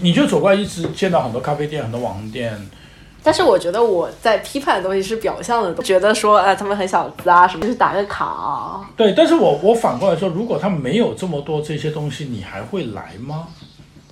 [0.00, 2.58] 你就走过来一直见到很多咖啡店、很多网红店，
[3.22, 8.80] 但是我觉得我在批判的东西是表象的，觉得说啊他们很小资啊什么，就是打个卡。
[8.96, 13.48] 对，但是我我反过来说，如果他没有这么多这些东西，你还会来吗？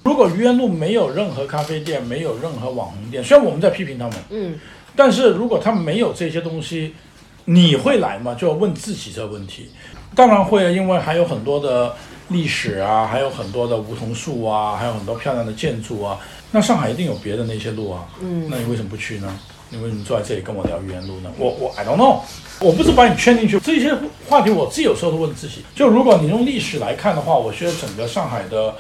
[0.05, 4.61] 如果愚园路没有任何咖啡店，没有任何网红店，虽然我们在批评他们，嗯，
[4.95, 6.95] 但是如果他没有这些东西，
[7.47, 8.35] 你会来吗？
[8.39, 9.71] 就要问自己这个问题。
[10.15, 11.95] 当然会，因为还有很多的。
[12.29, 16.19] 历史啊，还有很多的梧桐树啊，还有很多漂亮的建筑啊。
[16.51, 18.07] 那上海一定有别的那些路啊。
[18.21, 19.39] 嗯，那你为什么不去呢？
[19.71, 21.31] 你为什么坐在这里跟我聊愚园路呢？
[21.37, 22.21] 我我 I don't know，
[22.59, 23.61] 我不是把你圈进去。
[23.61, 23.95] 这些
[24.27, 25.63] 话题我自己有时候都问自己。
[25.75, 28.75] 就如果你用历史来看的话，我觉得整个上海的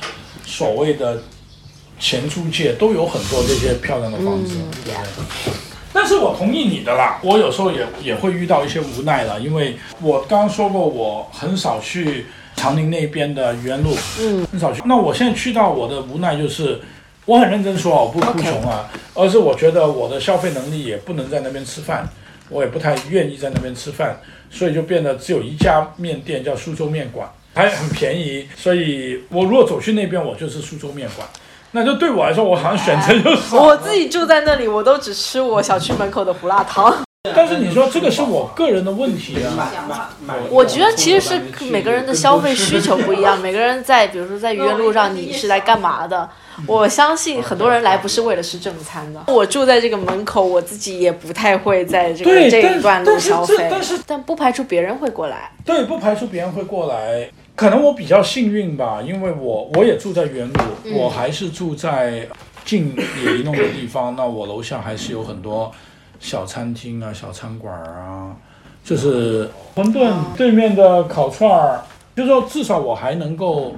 [0.46, 1.22] 所谓的
[2.00, 5.52] 前租界都有很多这些漂亮的房子，对不对？
[5.92, 7.20] 但是我同意你的啦。
[7.22, 12.26] 我有时候也也会遇到一些无奈了，因为我刚刚说过，我很少去。
[12.58, 14.82] 长宁那边的愚园路，嗯，很少去。
[14.84, 16.78] 那我现在去到我的无奈就是，
[17.24, 22.06] 我很认真说，我不哭穷啊，而是我觉得我的消费能力也不能在那边吃饭，
[22.50, 24.16] 我也不太愿意在那边吃饭，
[24.50, 31.26] 所以就变得只有一家面店叫苏州面馆，还很便宜，所以我如果走去那边，我就是苏州面馆。
[31.70, 33.54] 那就对我来说，我好像选择就是。
[33.54, 36.96] 我自己住在那里，我都只吃我小区门口的胡辣汤。
[37.34, 40.10] 但是你说这个是我个人的问题啊。
[40.50, 46.28] 我觉得其实是每个人的消费需求不一样， 每个人在比如说在愚园路上，你是来干嘛的？
[46.66, 49.22] 我相信很多人来不是为了吃正餐的。
[49.28, 55.52] 我住在这个门口，我自己也不太会在这个这一段路消费但是但不排除别人会过来。
[55.64, 57.30] 对，不排除别人会过来。
[57.54, 60.60] 可能我比较幸运吧，因为我我也住在原路，
[60.94, 62.26] 我还是住在
[62.64, 64.14] 近野一弄的地方。
[64.16, 65.72] 那我楼下还是有很多
[66.20, 68.36] 小餐厅啊、小餐馆啊，
[68.84, 71.82] 就是馄饨对面的烤串儿，
[72.16, 73.74] 就是说至少我还能够，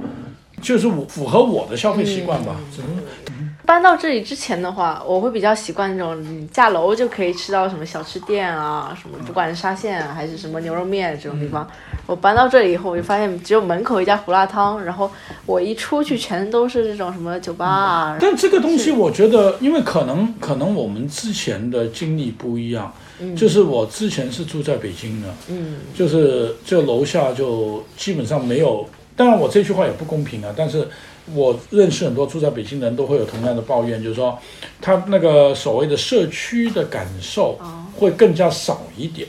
[0.63, 2.57] 就是我符合我的消费习惯吧。
[2.75, 11.65] 只能搬到这里之前的话，我会比较习惯那种你下楼就可以吃到什么小吃店啊，什么不管是沙县啊还是什么牛肉面这种地方。
[12.05, 15.09] 我搬到这里以后，我就发现只有门口一家胡辣汤，然后
[15.47, 18.19] 我一出去全都是这种什么酒吧啊。
[18.21, 22.93] 但这个东西，我觉得，因为可能可能我们之前的经历不一样，
[23.37, 28.85] 就是我之前是住在北京的，嗯就是就楼下就基本上没有。
[29.15, 30.89] 当然，我这句话也不公平啊，但是
[31.35, 34.39] 我认识很多住在北京的人都会有同样的抱怨，就是说
[34.81, 37.59] 他那个所谓的社区的感受
[37.97, 39.27] 会更加少一点。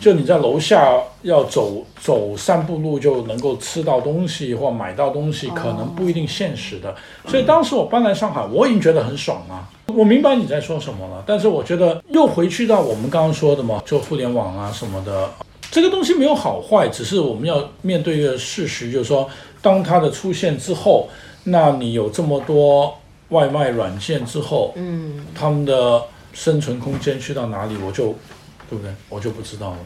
[0.00, 6.94] 就你在楼下要走走散步路就能够吃到东西或买到东西，可能不一定现实的。
[7.28, 9.68] 所以当时我搬来上海，我已经觉得很爽了。
[9.94, 15.30] 我明白你在说什么了，但是我觉得又回去到我们刚刚说的嘛，做互联网啊什么的，
[15.70, 19.28] 这个东西没有好坏，只是我们要面对一个事实，就是说，
[19.60, 21.10] 当它的出现之后，
[21.44, 22.98] 那你有这么多
[23.30, 28.14] 外卖软件之后，嗯，他们的生存空间去到哪里，我就，
[28.68, 28.92] 对不对？
[29.08, 29.78] 我就不知道了。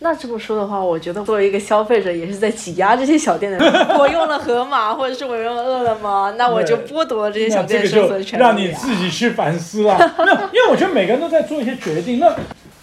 [0.00, 3.72] 那这么说的话，我觉得作为一个消费者，也是在挤压这些小店的人。
[3.96, 8.48] 我用了盒马，或者是我用了饿了么，那我就剥夺了这些小店生存就权利、啊。
[8.48, 9.96] 让你自己去反思了。
[10.18, 12.18] 没有，因为我觉得每个人都在做一些决定。
[12.18, 12.36] 那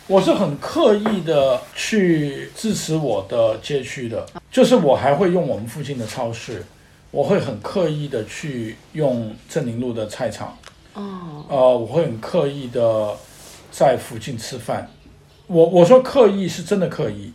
[0.07, 6.65] 我是很刻意的去支持我的街区的，就是我还会用我们附近的超市，
[7.11, 10.57] 我会很刻意的去用镇宁路的菜场，
[10.93, 13.13] 哦，呃，我会很刻意的
[13.69, 14.89] 在附近吃饭。
[15.47, 17.33] 我我说刻意是真的刻意，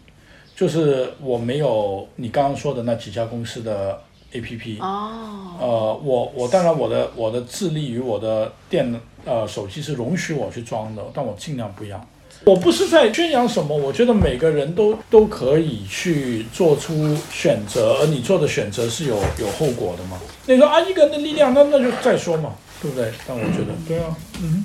[0.54, 4.00] 就是我没有你刚刚说的那几家公司的
[4.32, 4.78] A P P。
[4.80, 12.02] 哦，呃，我我当然我的我的智力与我的电呃手机是容许我去装的，但我尽量不要。
[12.44, 20.18] 我不是在宣扬什么，我觉得每个人都都可以去做出选择，而你做的选择是有有后果的嘛。
[20.46, 23.10] 你说啊，一个人的力量，那那就再说嘛，对不对？
[23.26, 24.62] 但我觉得，对啊，嗯，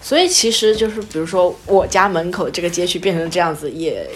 [0.00, 4.08] 所以其实就是，比如说我家门口这个街区变成这样子，也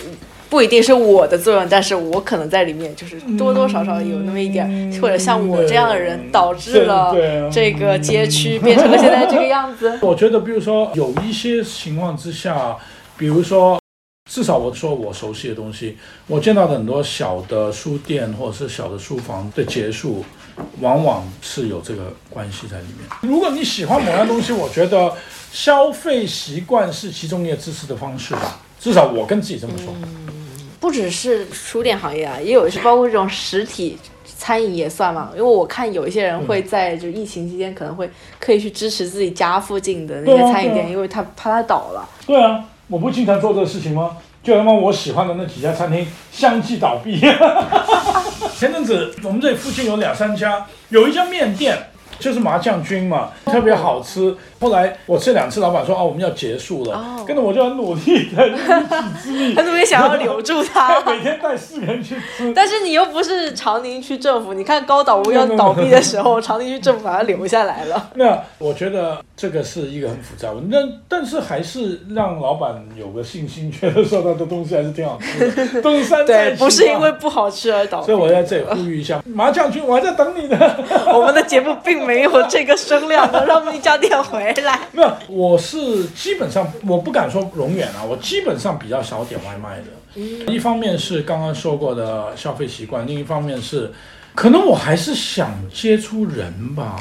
[0.51, 7.15] 不一定是我的作用，但是我可能在里面就是多多少少有那么一点，嗯或者像我这样的人导致了
[7.51, 9.97] 这个街区变成了现在这个样子。
[10.03, 12.77] 我觉得，比如说有一些情况之下，
[13.17, 13.81] 比如说，
[14.29, 20.25] 至少我说我熟悉的东西，我见到的很多小的书店或者是小的书房的结束，
[20.81, 23.09] 往往是有这个关系在里面。
[23.23, 25.13] 如果你喜欢某样东西，我觉得
[25.53, 28.61] 消费习惯是其中一个支持的方式吧。
[28.81, 29.95] 至少我跟自己这么说。
[30.81, 35.31] 不只是书店行业啊，也有是包括这种实体餐饮也算嘛。
[35.35, 42.09] 因为我看有一些人会在就疫情期间可能会刻意去支持自己家附近的那些餐饮店，因为他怕他倒了。
[42.27, 44.17] 对啊，我不经常做这个事情吗？
[44.43, 47.21] 就他妈我喜欢的那几家餐厅相继倒闭。
[48.57, 51.77] 前阵子我们这里附近有两三家，有一家面店
[52.19, 54.35] 就是麻酱菌嘛，特别好吃。
[54.61, 58.63] 后来我这两次，老板说啊我们要结束了，哦跟着我就很努力的一己
[59.23, 61.01] 之力他，特别想要留住他。
[61.11, 62.53] 每天带四个人去吃。
[62.55, 68.11] 但是你又不是长宁区政府，你看高岛屋要倒闭的时候， 长宁区政府把它留下来了。
[68.15, 70.77] 那我觉得这个是一个很复杂的，那
[71.09, 78.19] 但是还是让老板有个信心，觉得说他的东西还是挺好吃的，东山再 对，起不是因为不好吃而倒闭所以。
[78.19, 80.59] 我在这里呼吁一下，麻将君，我还在等你呢。
[81.15, 84.81] 我们的节目并没有这个声量，能让一家店回来。
[84.93, 89.87] 没有，我是基本上我不敢说永远啊，我基本上比较少点外卖的。
[90.53, 93.93] 一方面是刚刚说过的消费习惯，另一方面是
[94.35, 96.97] 可能我还是想接触人吧。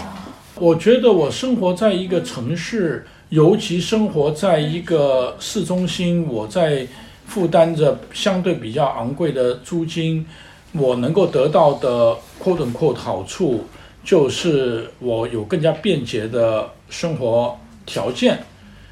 [0.55, 6.85] 我觉得我生活在一个城市，尤其生活在一个市中心，我在
[7.25, 10.25] 负担着相对比较昂贵的租金，
[10.73, 13.65] 我能够得到的 quote unquote 好处，
[14.03, 18.39] 就是我有更加便捷的生活条件，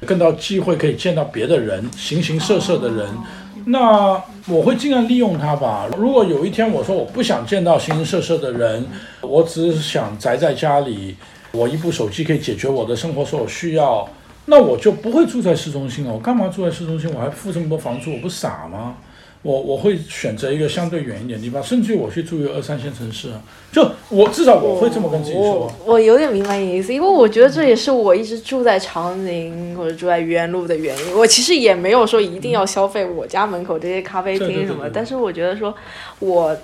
[0.06, 3.08] 更多机会可以见到别的人，形形色色的人。
[3.66, 5.86] 那我会尽量利用它吧。
[5.98, 8.86] 如果有一天我说我不想见到形形色色的人，
[9.20, 11.14] 我只是想宅在家里，
[11.52, 14.08] 我一部手机可以解决我的生活所有需要，
[14.46, 16.12] 那我就不会住在市中心了。
[16.12, 17.12] 我干嘛住在市中心？
[17.12, 18.96] 我还付这么多房租，我不傻吗？
[19.42, 23.40] 我我会选择一个相对远一点的地方，甚至于我去住一个二三线城市啊。
[23.70, 25.72] 就我至少我会这么跟自己说我。
[25.84, 31.16] 我有点明白你的意思，因为我觉得这也是我一直住在长宁或者住在愚园路的原因。
[31.16, 35.74] 我其实也没有说一定要消费我家门口这些咖啡厅什么，对对但是我觉得说
[36.18, 36.56] 我。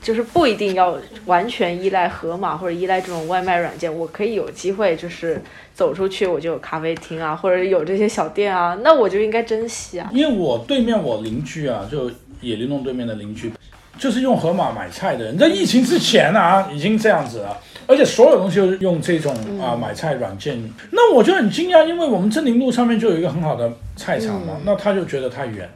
[0.00, 0.96] 就是不一定要
[1.26, 5.40] 完全依赖盒马或者依赖这种外卖软件，我可以有机会就是
[5.74, 10.08] 走出去，我就有咖啡厅啊，或者有这些小店啊，那我就应该珍惜啊。
[10.12, 13.52] 因为我对面我邻居啊，就野林弄对面的邻居，
[13.98, 20.58] 就是用盒马买菜的人，在疫情之前啊，已经这样子了，而且所有东西都是用这种啊买菜软件。
[20.92, 25.68] 那我就很惊讶，因为我们镇宁路上面就有一个很好的菜场嘛，那他就觉得太远。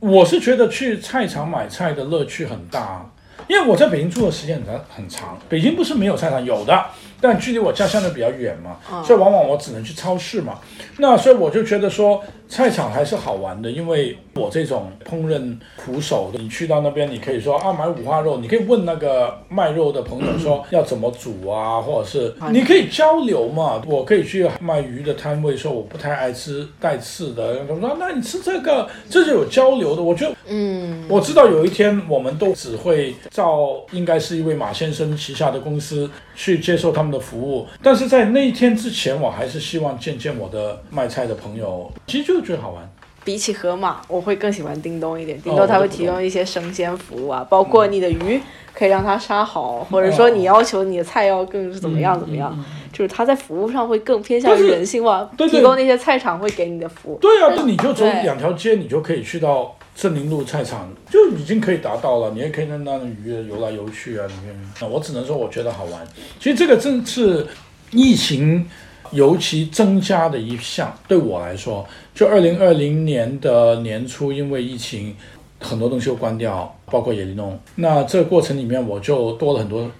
[0.00, 3.04] 我是觉得去菜场买菜的乐趣很大，
[3.48, 6.84] 因为我在北京住的时间很很长，北京不是没有菜场，有的，
[7.20, 10.58] 但距离我家相对比较远嘛，所以往往我只能去超市嘛。
[10.98, 23.82] 那所以我就觉得说菜场还是好玩的，因为我这种烹饪苦手的，你去到那边，你可以说啊买五花肉，你可以问那个卖肉的朋友说要怎么煮啊，或者是你可以交流嘛。
[23.86, 30.02] 我可以去卖鱼的摊位说我不太爱吃带刺的，他们说那你吃这个，这就有交流的。
[30.02, 42.88] 我觉得嗯，我知道有一天我们都只会照应该是一位马先生旗下的公司去接受他们的服务，但是在那一天之前，我还是希望见见我的卖菜的朋友，其实就是觉得好玩。
[43.24, 45.38] 比起盒马，我会更喜欢叮咚一点。
[45.42, 48.40] 叮哦咚它会提供一些生鲜服务啊，包括你的鱼
[48.72, 57.18] 可以让它杀好，或者说你要求你的菜要更是怎么样怎么样，就是它在服务上会更偏向于人性化，对对提供那些菜场会给你的服务。
[57.20, 62.30] 对啊，那你就走两条街，你就可以去到镇宁路菜场，就已经可以达到了。
[62.30, 64.54] 你也可以让那鱼游来游去啊，里面。
[64.80, 66.06] 那我只能说，我觉得好玩。
[66.38, 67.44] 其实这个正是
[67.90, 68.64] 疫情
[69.10, 71.84] 尤其增加的一项，对我来说，
[72.14, 75.16] 就二零二零年的年初，因为疫情，
[75.58, 77.58] 很多东西都关掉，包括野利弄。
[77.74, 79.90] 那这个过程里面，我就多了很多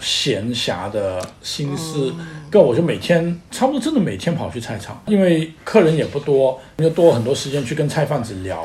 [0.00, 2.10] 闲暇的心思，
[2.50, 8.64] 跟我就每天差不多真的每天跑去菜场，因为客人也不多，就多了很多时间去跟菜贩子聊，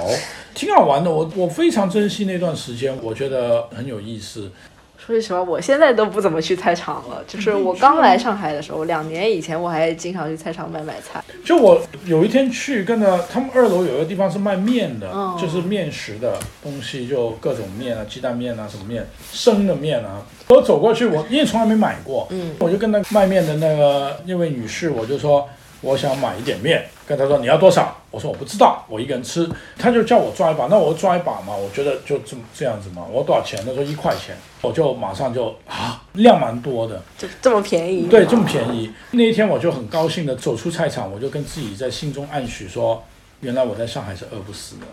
[0.53, 1.09] 挺好玩的。
[1.11, 4.51] 我我非常珍惜那段时间，我觉得很有意思。
[4.97, 7.23] 说句实话，我现在都不怎么去菜场了。
[7.25, 11.23] 就是我刚来上海的时候，两年以前我还经常去菜场买买菜。
[11.43, 20.21] 就我有一天去跟着他们二楼有一个地方是卖面的，嗯就是面食的东西，就各种面啊，鸡蛋面啊，什么面，生的面啊。
[20.49, 25.47] 我走过去，我因为从来没买过，嗯，我就跟那个卖面的那个那位女士，我就说
[25.81, 27.95] 我想买一点面，跟他说你要多少？
[28.11, 29.49] 我说我不知道，我一个人吃。
[29.77, 33.05] 他就叫我抓一把，那我抓一把嘛，我觉得就这么这样子嘛。
[33.09, 33.57] 我多少钱？
[33.65, 37.01] 他说一块钱，我就马上就啊，量蛮多的。
[37.17, 38.07] 就这么便宜？
[38.07, 38.91] 对，这么便宜。
[39.11, 43.03] 那一天我就很高兴的走出菜场，我就跟自己在心中暗许说，
[43.41, 44.85] 原来我在上海是饿不死的。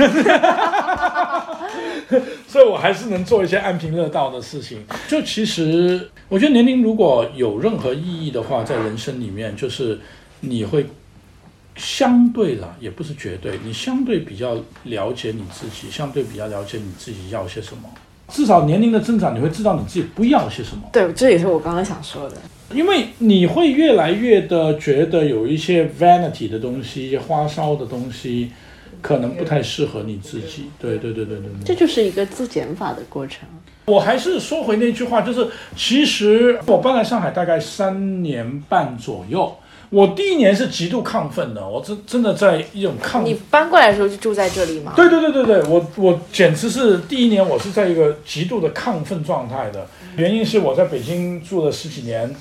[2.48, 4.84] 所以我还是能做一些安贫乐道的事情。
[5.08, 10.00] 就其实，我觉得年龄如果有任何意义的话，在人生里面，就是
[10.42, 10.86] 你会
[11.76, 17.84] 相对的，也不是绝对，你相对比较了解你自己，相对比较了解你自己要些什么。
[18.30, 20.84] 至少年龄的增长，你会知道你自己不要些什么。
[20.92, 22.36] 对，这也是我刚刚想说的。
[22.74, 28.52] 因为你会越来越的觉得有一些 vanity 的东西、一些花哨的东西，
[29.08, 30.70] 可能不太适合你自己。
[30.78, 31.64] 对对对对对对。
[31.64, 33.48] 这就是一个自减法的过程。
[33.86, 35.48] 我还是说回那句话，就是
[35.78, 39.56] 其实我搬来上海大概三年半左右，
[39.90, 44.92] 我第一年是极度亢奋的，我真真的在一种亢你搬过来的时候就住在这里吗？
[44.94, 49.88] 对对对对对，我我简直是第一年我是在一个极度的亢奋状态的，
[50.18, 52.36] 原因是我在北京住了十几年，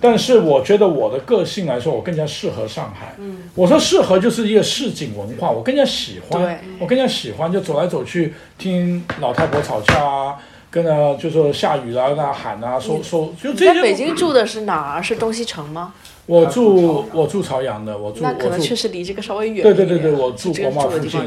[0.00, 3.14] 但是我觉得我的个性来说，我更加适合上海。
[3.18, 10.36] 嗯，我说适合就是一个市井文化，我更加喜欢对，我更加喜欢就走来走去听老太婆吵架啊，
[10.70, 13.74] 跟着就说下雨了那喊啊，说说就你这些。
[13.74, 15.02] 在北京住的是哪儿？
[15.02, 15.94] 是东西城吗？
[16.26, 19.88] 我住我住朝阳的，我住那可能确实离这个稍微远一对点。
[19.88, 21.20] 对对对，我住国贸附近。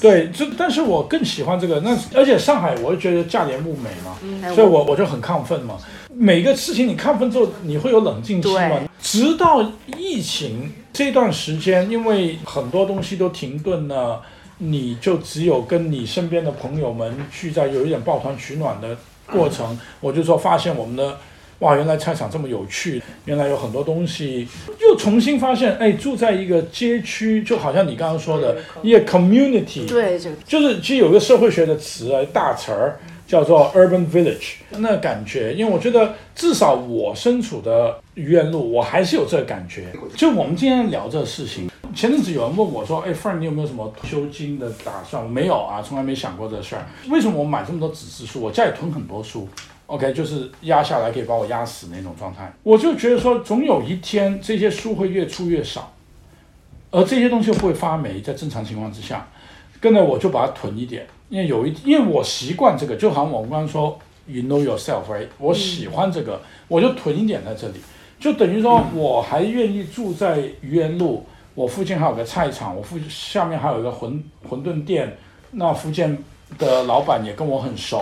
[0.00, 1.80] 对，这但是我更喜欢这个。
[1.80, 5.76] 那而且上海，我就觉得价廉物美嘛，嗯所以我我就很亢奋嘛。
[6.18, 8.80] 每个事情你看分之后，你会有冷静期嘛。
[9.00, 9.62] 直到
[9.98, 14.22] 疫情这段时间，因为很多东西都停顿了，
[14.58, 18.96] 你就只有跟你身边的朋友们聚在有一点抱团取暖的
[19.26, 19.78] 过程。
[20.00, 21.18] 我就说发现我们的。
[21.60, 24.46] 哇，原来菜场这么有趣，原来有很多东西，
[24.78, 39.92] 又重新发现，哎，住在一个街区，就好像你刚刚说的一个 community，对，就是其实有个社会学的词啊，大词儿，叫做 Urban Village 那感觉，因为我觉得至少我身处的愚园路，我还是有这个感觉。
[40.14, 46.86] 就我们今天聊这个事情，前阵子有人问我说：“哎，Frank，你有没有什么退休金的打算？”我没有啊，从来没想过这事儿。
[47.08, 48.40] 为什么我买这么多纸质书？
[48.40, 49.48] 我家里囤很多书
[49.86, 52.52] ，OK，就是压下来可以把我压死那种状态。
[52.62, 55.92] 我就觉得说，总有一天这些书会越出越少，
[56.92, 59.28] 而这些东西不会发霉，在正常情况之下，
[59.80, 61.06] 跟着我就把它囤一点。
[61.28, 63.98] 因为有一，因为我习惯这个，就好像我们刚刚说
[64.28, 65.26] ，you know yourself，right？
[65.38, 67.80] 我喜欢这个，我就囤一点在这里，
[68.20, 75.18] 就等于说我还愿意住在愚园路，我附近还有个菜场，我附下面还有一个馄馄饨店，
[75.50, 76.16] 那福建
[76.56, 78.00] 的老板也跟我很熟，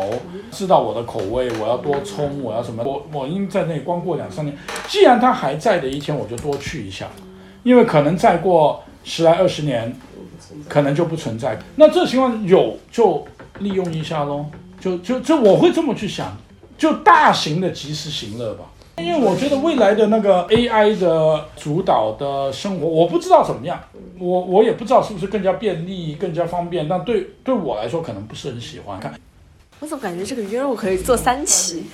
[0.50, 4.54] 知道我的口味，我要多冲，我要什么，我我因在那里光过两三年，
[4.86, 7.08] 既然他还在的一天，我就多去一下，
[7.62, 9.96] 因为可能再过十来二十年。
[10.68, 11.58] 可能就不存在。
[11.76, 13.26] 那这情况有就
[13.58, 14.46] 利用一下喽，
[14.80, 16.36] 就就就我会这么去想，
[16.76, 18.64] 就大型的及时行乐吧。
[18.98, 23.80] 因为我觉得未来的那个 AI 的主导的生活，我不知道怎么样，
[24.20, 26.86] 我我也不知道是不是更加便利、更加方便。
[26.86, 29.00] 但对对我来说，可能不是很喜欢。
[29.00, 29.12] 看，
[29.80, 31.86] 我怎么感觉这个约我可以做三期？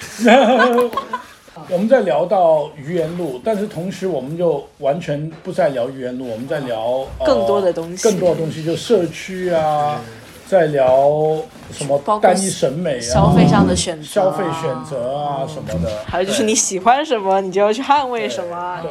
[1.68, 10.00] 我们在聊到愚园路，但是同时我们就完全不再聊愚园路，我们在聊更多的东西，更多的东西就社区啊，
[10.46, 11.36] 在聊
[11.72, 18.82] 什么单一审美啊，消费上的选择，消费选择啊什么的，还有就是你喜欢什么，你就要去捍卫什么。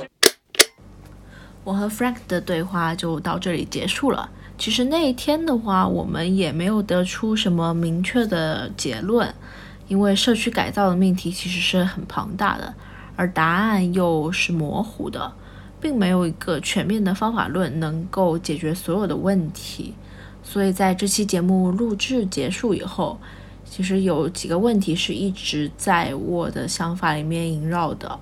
[1.63, 4.29] 我和 Frank 的对话就到这里结束了。
[4.57, 9.33] 其实那一天的话，我们也没有得出什么明确的结论。
[9.89, 12.73] 因为社区改造的命题其实是很庞大的，
[13.17, 15.33] 而答案又是模糊的，
[15.81, 19.93] 并没有一个全面的方法论能够解决所有的问题。
[20.43, 23.19] 所以在这期节目录制结束以后，
[23.65, 28.19] 其实有几个问题是一直在我的想法里面萦绕的。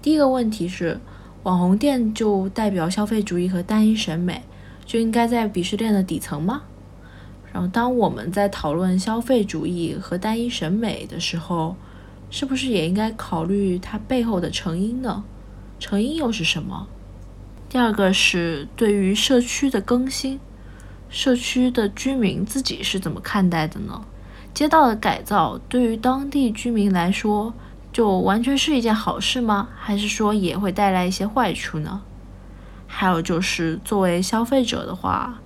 [0.00, 1.00] 第一个问题是，
[1.42, 4.42] 网红店就代表消费主义和单一审美，
[4.84, 6.62] 就应该在鄙视链的底层吗？
[7.52, 11.74] 然后，当我们在讨论消费主义和单一审美的时候，
[12.30, 15.24] 是不是也应该考虑它背后的成因呢？
[15.80, 16.86] 成因又是什么？
[17.68, 20.38] 第二个是对于社区的更新，
[21.08, 24.02] 社区的居民自己是怎么看待的呢？
[24.52, 27.54] 街道的改造对于当地居民来说，
[27.92, 29.68] 就完全是一件好事吗？
[29.74, 32.02] 还是说也会带来一些坏处呢？
[32.86, 35.40] 还有就是作为消费者的话。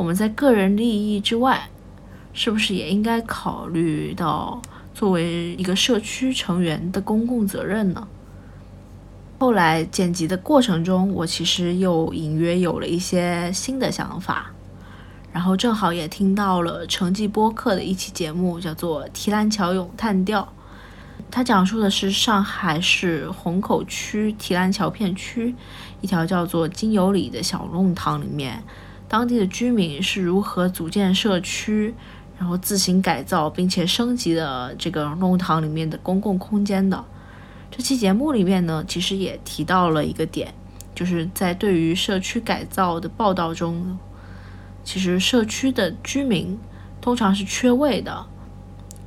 [0.00, 1.68] 我们在个人利益之外，
[2.32, 4.58] 是不是也应该考虑到
[4.94, 8.08] 作为一个社区成员的公共责任呢？
[9.38, 14.50] 后来剪辑的过程中，我其实又隐约有了一些新的想法，
[15.34, 20.40] 然后正好也听到了成绩播客的一期节目，叫做《提篮桥咏叹调》，
[21.30, 25.54] 它讲述的是上海市虹口区提篮桥片区
[26.00, 28.64] 一条叫做金有里的小弄堂里面。
[29.10, 31.92] 当地的居民是如何组建社区，
[32.38, 37.04] 然后自行改造并且升级的这个弄堂里面的公共空间的？
[37.72, 40.54] 这期节目里面呢，其实也提到了一个点，
[40.94, 43.98] 就是在对于社区改造的报道中，
[44.84, 46.56] 其实社区的居民
[47.00, 48.24] 通常是缺位的，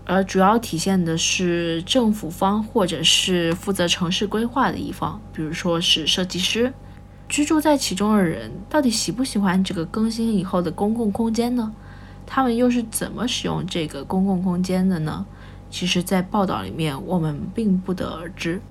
[0.04, 6.74] 而主要体现的是政府方或者是负责城市规划的一方，比如说是设计师。
[7.34, 11.73] 居住在其中的人到底喜不喜欢这个更新以后的公共空间呢？
[12.27, 15.25] 他们又是怎么使用这个公共空间的呢？
[15.71, 18.61] 其实，在报道里面我们并不得而知。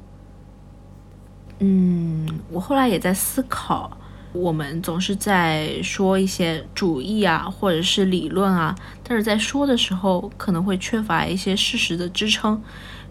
[1.58, 3.98] 嗯，我后来也在思考，
[4.32, 12.62] 我们总是在说一些主义啊，或者是理论啊，但是在说的时候可能会缺乏一些事实的支撑。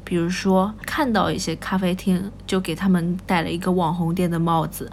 [0.06, 4.90] 比如说，看到一些咖啡厅，就给他们戴了一个网红店的帽子。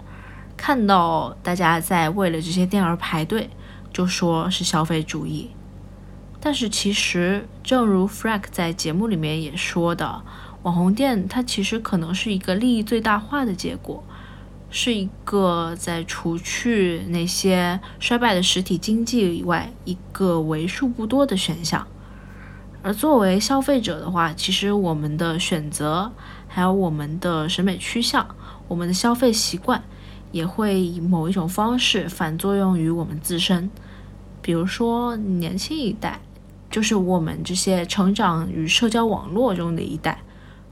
[0.61, 3.49] 看到大家在为了这些店而排队，
[3.93, 5.51] 就说是消费主义。
[6.41, 10.21] 但是其实，正如 Frank 在节目里面也说的，
[10.63, 14.03] 网红店它其实可能是一个利益最大化的结果，
[14.69, 21.87] 是一个在除去那些衰败的实体经济以外，一个为数不多的选项。
[22.83, 26.11] 而作为消费者的话，其实我们的选择，
[26.49, 28.35] 还有我们的审美趋向，
[28.67, 29.81] 我们的消费习惯。
[30.31, 33.69] 也会以某一种方式反作用于我们自身，
[34.41, 36.19] 比如说年轻一代，
[36.69, 40.19] 就是我们这些成长于社交网络中的一代，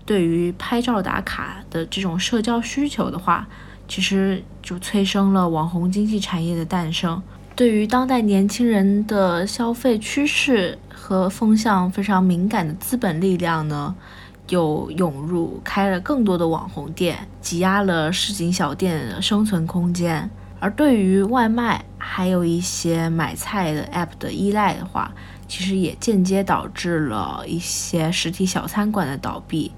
[0.06, 3.48] 对于拍照打卡的这种社交需求的话，
[3.88, 7.22] 其实就催生了网红经济产业的诞生。
[7.56, 13.96] 对于当代年轻人的消费趋势和风向非常敏感的资本力量呢，
[14.50, 20.30] 又涌入，开了更多的网红店，挤压了市井小店的生存空间。
[20.60, 25.12] 而对于外卖，还有一些买菜的 app 的依赖的话，
[25.48, 29.72] 其实也间接导致了一些实体小餐馆的倒闭，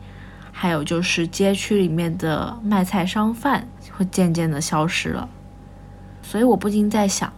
[0.52, 5.28] 还有就是街区里面的卖菜商贩会渐渐的消失了。
[6.22, 7.34] 所以我不禁在想，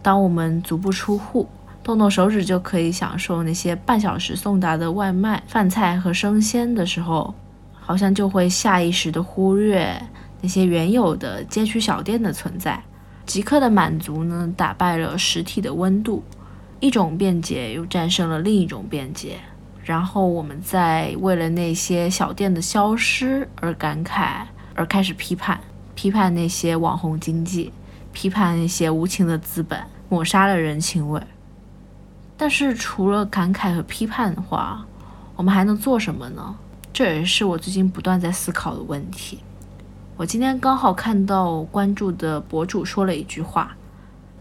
[0.00, 1.46] 当我们足不出户，
[1.86, 7.32] 动动手指就可以享受那些半小时送达的外卖、饭菜和生鲜的时候，
[7.72, 9.96] 好像就会下意识的忽略
[10.40, 12.82] 那些原有的街区小店的存在。
[13.24, 16.24] 即刻的满足呢，打败了实体的温度，
[16.80, 19.38] 一种便捷又战胜了另一种便捷。
[19.84, 24.40] 然后我们在为了那些小店的消失而感慨，
[24.74, 25.60] 而开始批判，
[25.94, 27.72] 批判那些网红经济。
[28.12, 29.78] 批判那些无情的资本
[30.08, 31.20] 抹杀了人情味，
[32.36, 34.84] 但是除了感慨和批判的话，
[35.34, 36.54] 我们还能做什么呢？
[36.92, 39.38] 这也是我最近不断在思考的问题。
[40.16, 43.76] 我今天刚好看到关注的博主说了一句话：“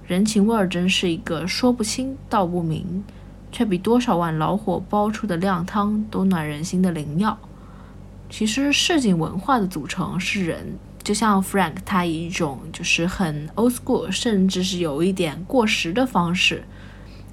[0.08, 3.04] 人情味儿真是一个说不清道不明，
[3.52, 7.38] 却比多少碗老火煲出的靓汤都暖人心的灵药。”
[8.30, 10.78] 其实市井文化的组成是人。
[11.04, 16.64] 就像 Frank，他以一种就是很 old school，甚至是有一点过时的方式，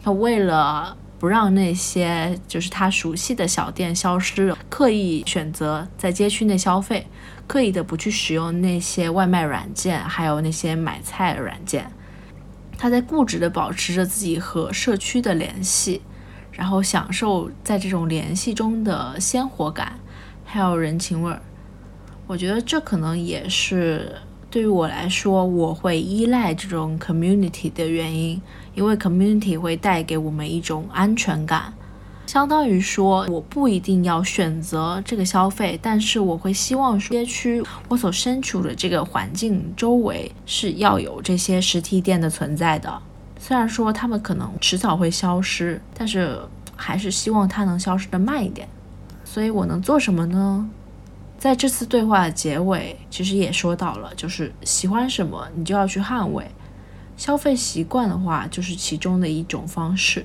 [0.02, 7.06] 他为了不让那些就是他熟悉的小店消失，刻意选择在街区内消费，
[7.46, 11.92] 刻意的不去使用那些外卖软件，还有那些买菜软件。
[12.76, 16.02] 他在固执的保持着自己和社区的联系，
[16.50, 20.00] 然后享受在这种联系中的鲜活感，
[20.44, 21.40] 还有人情味儿。
[22.26, 24.16] 我觉得这可能也是
[24.52, 28.38] 对于我来说，我会依赖这种 community 的原因，
[28.74, 31.72] 因为 community 会带给我们一种安全感，
[32.26, 43.00] 相当于说我不一定要选择这个消费，但是我会希望说街区我所身处的这个环境周围是要有这些实体店的存在的，
[43.38, 46.38] 虽然说他们可能迟早会消失，但是
[46.76, 48.68] 还是希望它能消失的慢一点。
[49.24, 50.68] 所以我能做什么呢？
[51.42, 56.46] 在这次对话的结尾，其实也说到了，就是喜欢什么，你就要去捍卫。
[57.16, 60.24] 消费习惯的话，就是其中的一种方式。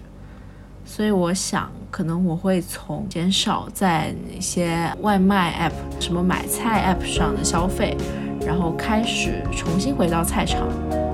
[0.85, 7.97] 所以我想，可能我会从减少在那些外卖 app、什么买菜 app 上的消费，
[8.45, 10.67] 然后开始重新回到菜场，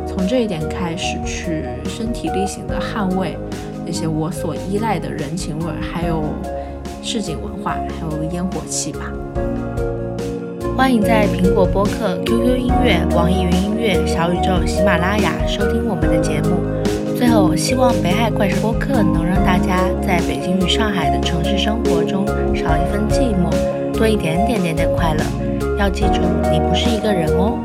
[0.06, 3.38] 从这一点开始去身体力行的捍卫
[3.86, 6.26] 那些我所依赖的人情味儿，还有
[7.02, 9.10] 市井文化，还有烟火气吧。
[10.76, 16.58] 欢迎在苹果播客、QQ 音乐、网易云音乐、小宇宙、喜马拉雅收听我们的节目。
[17.16, 23.52] 最后，希望北海怪兽播客能让大家在北京与上海的城市生活中少一份寂寞，
[23.96, 25.24] 多一点点点点快乐。
[25.78, 26.22] 要记住，
[26.52, 27.60] 你不是一个人哦。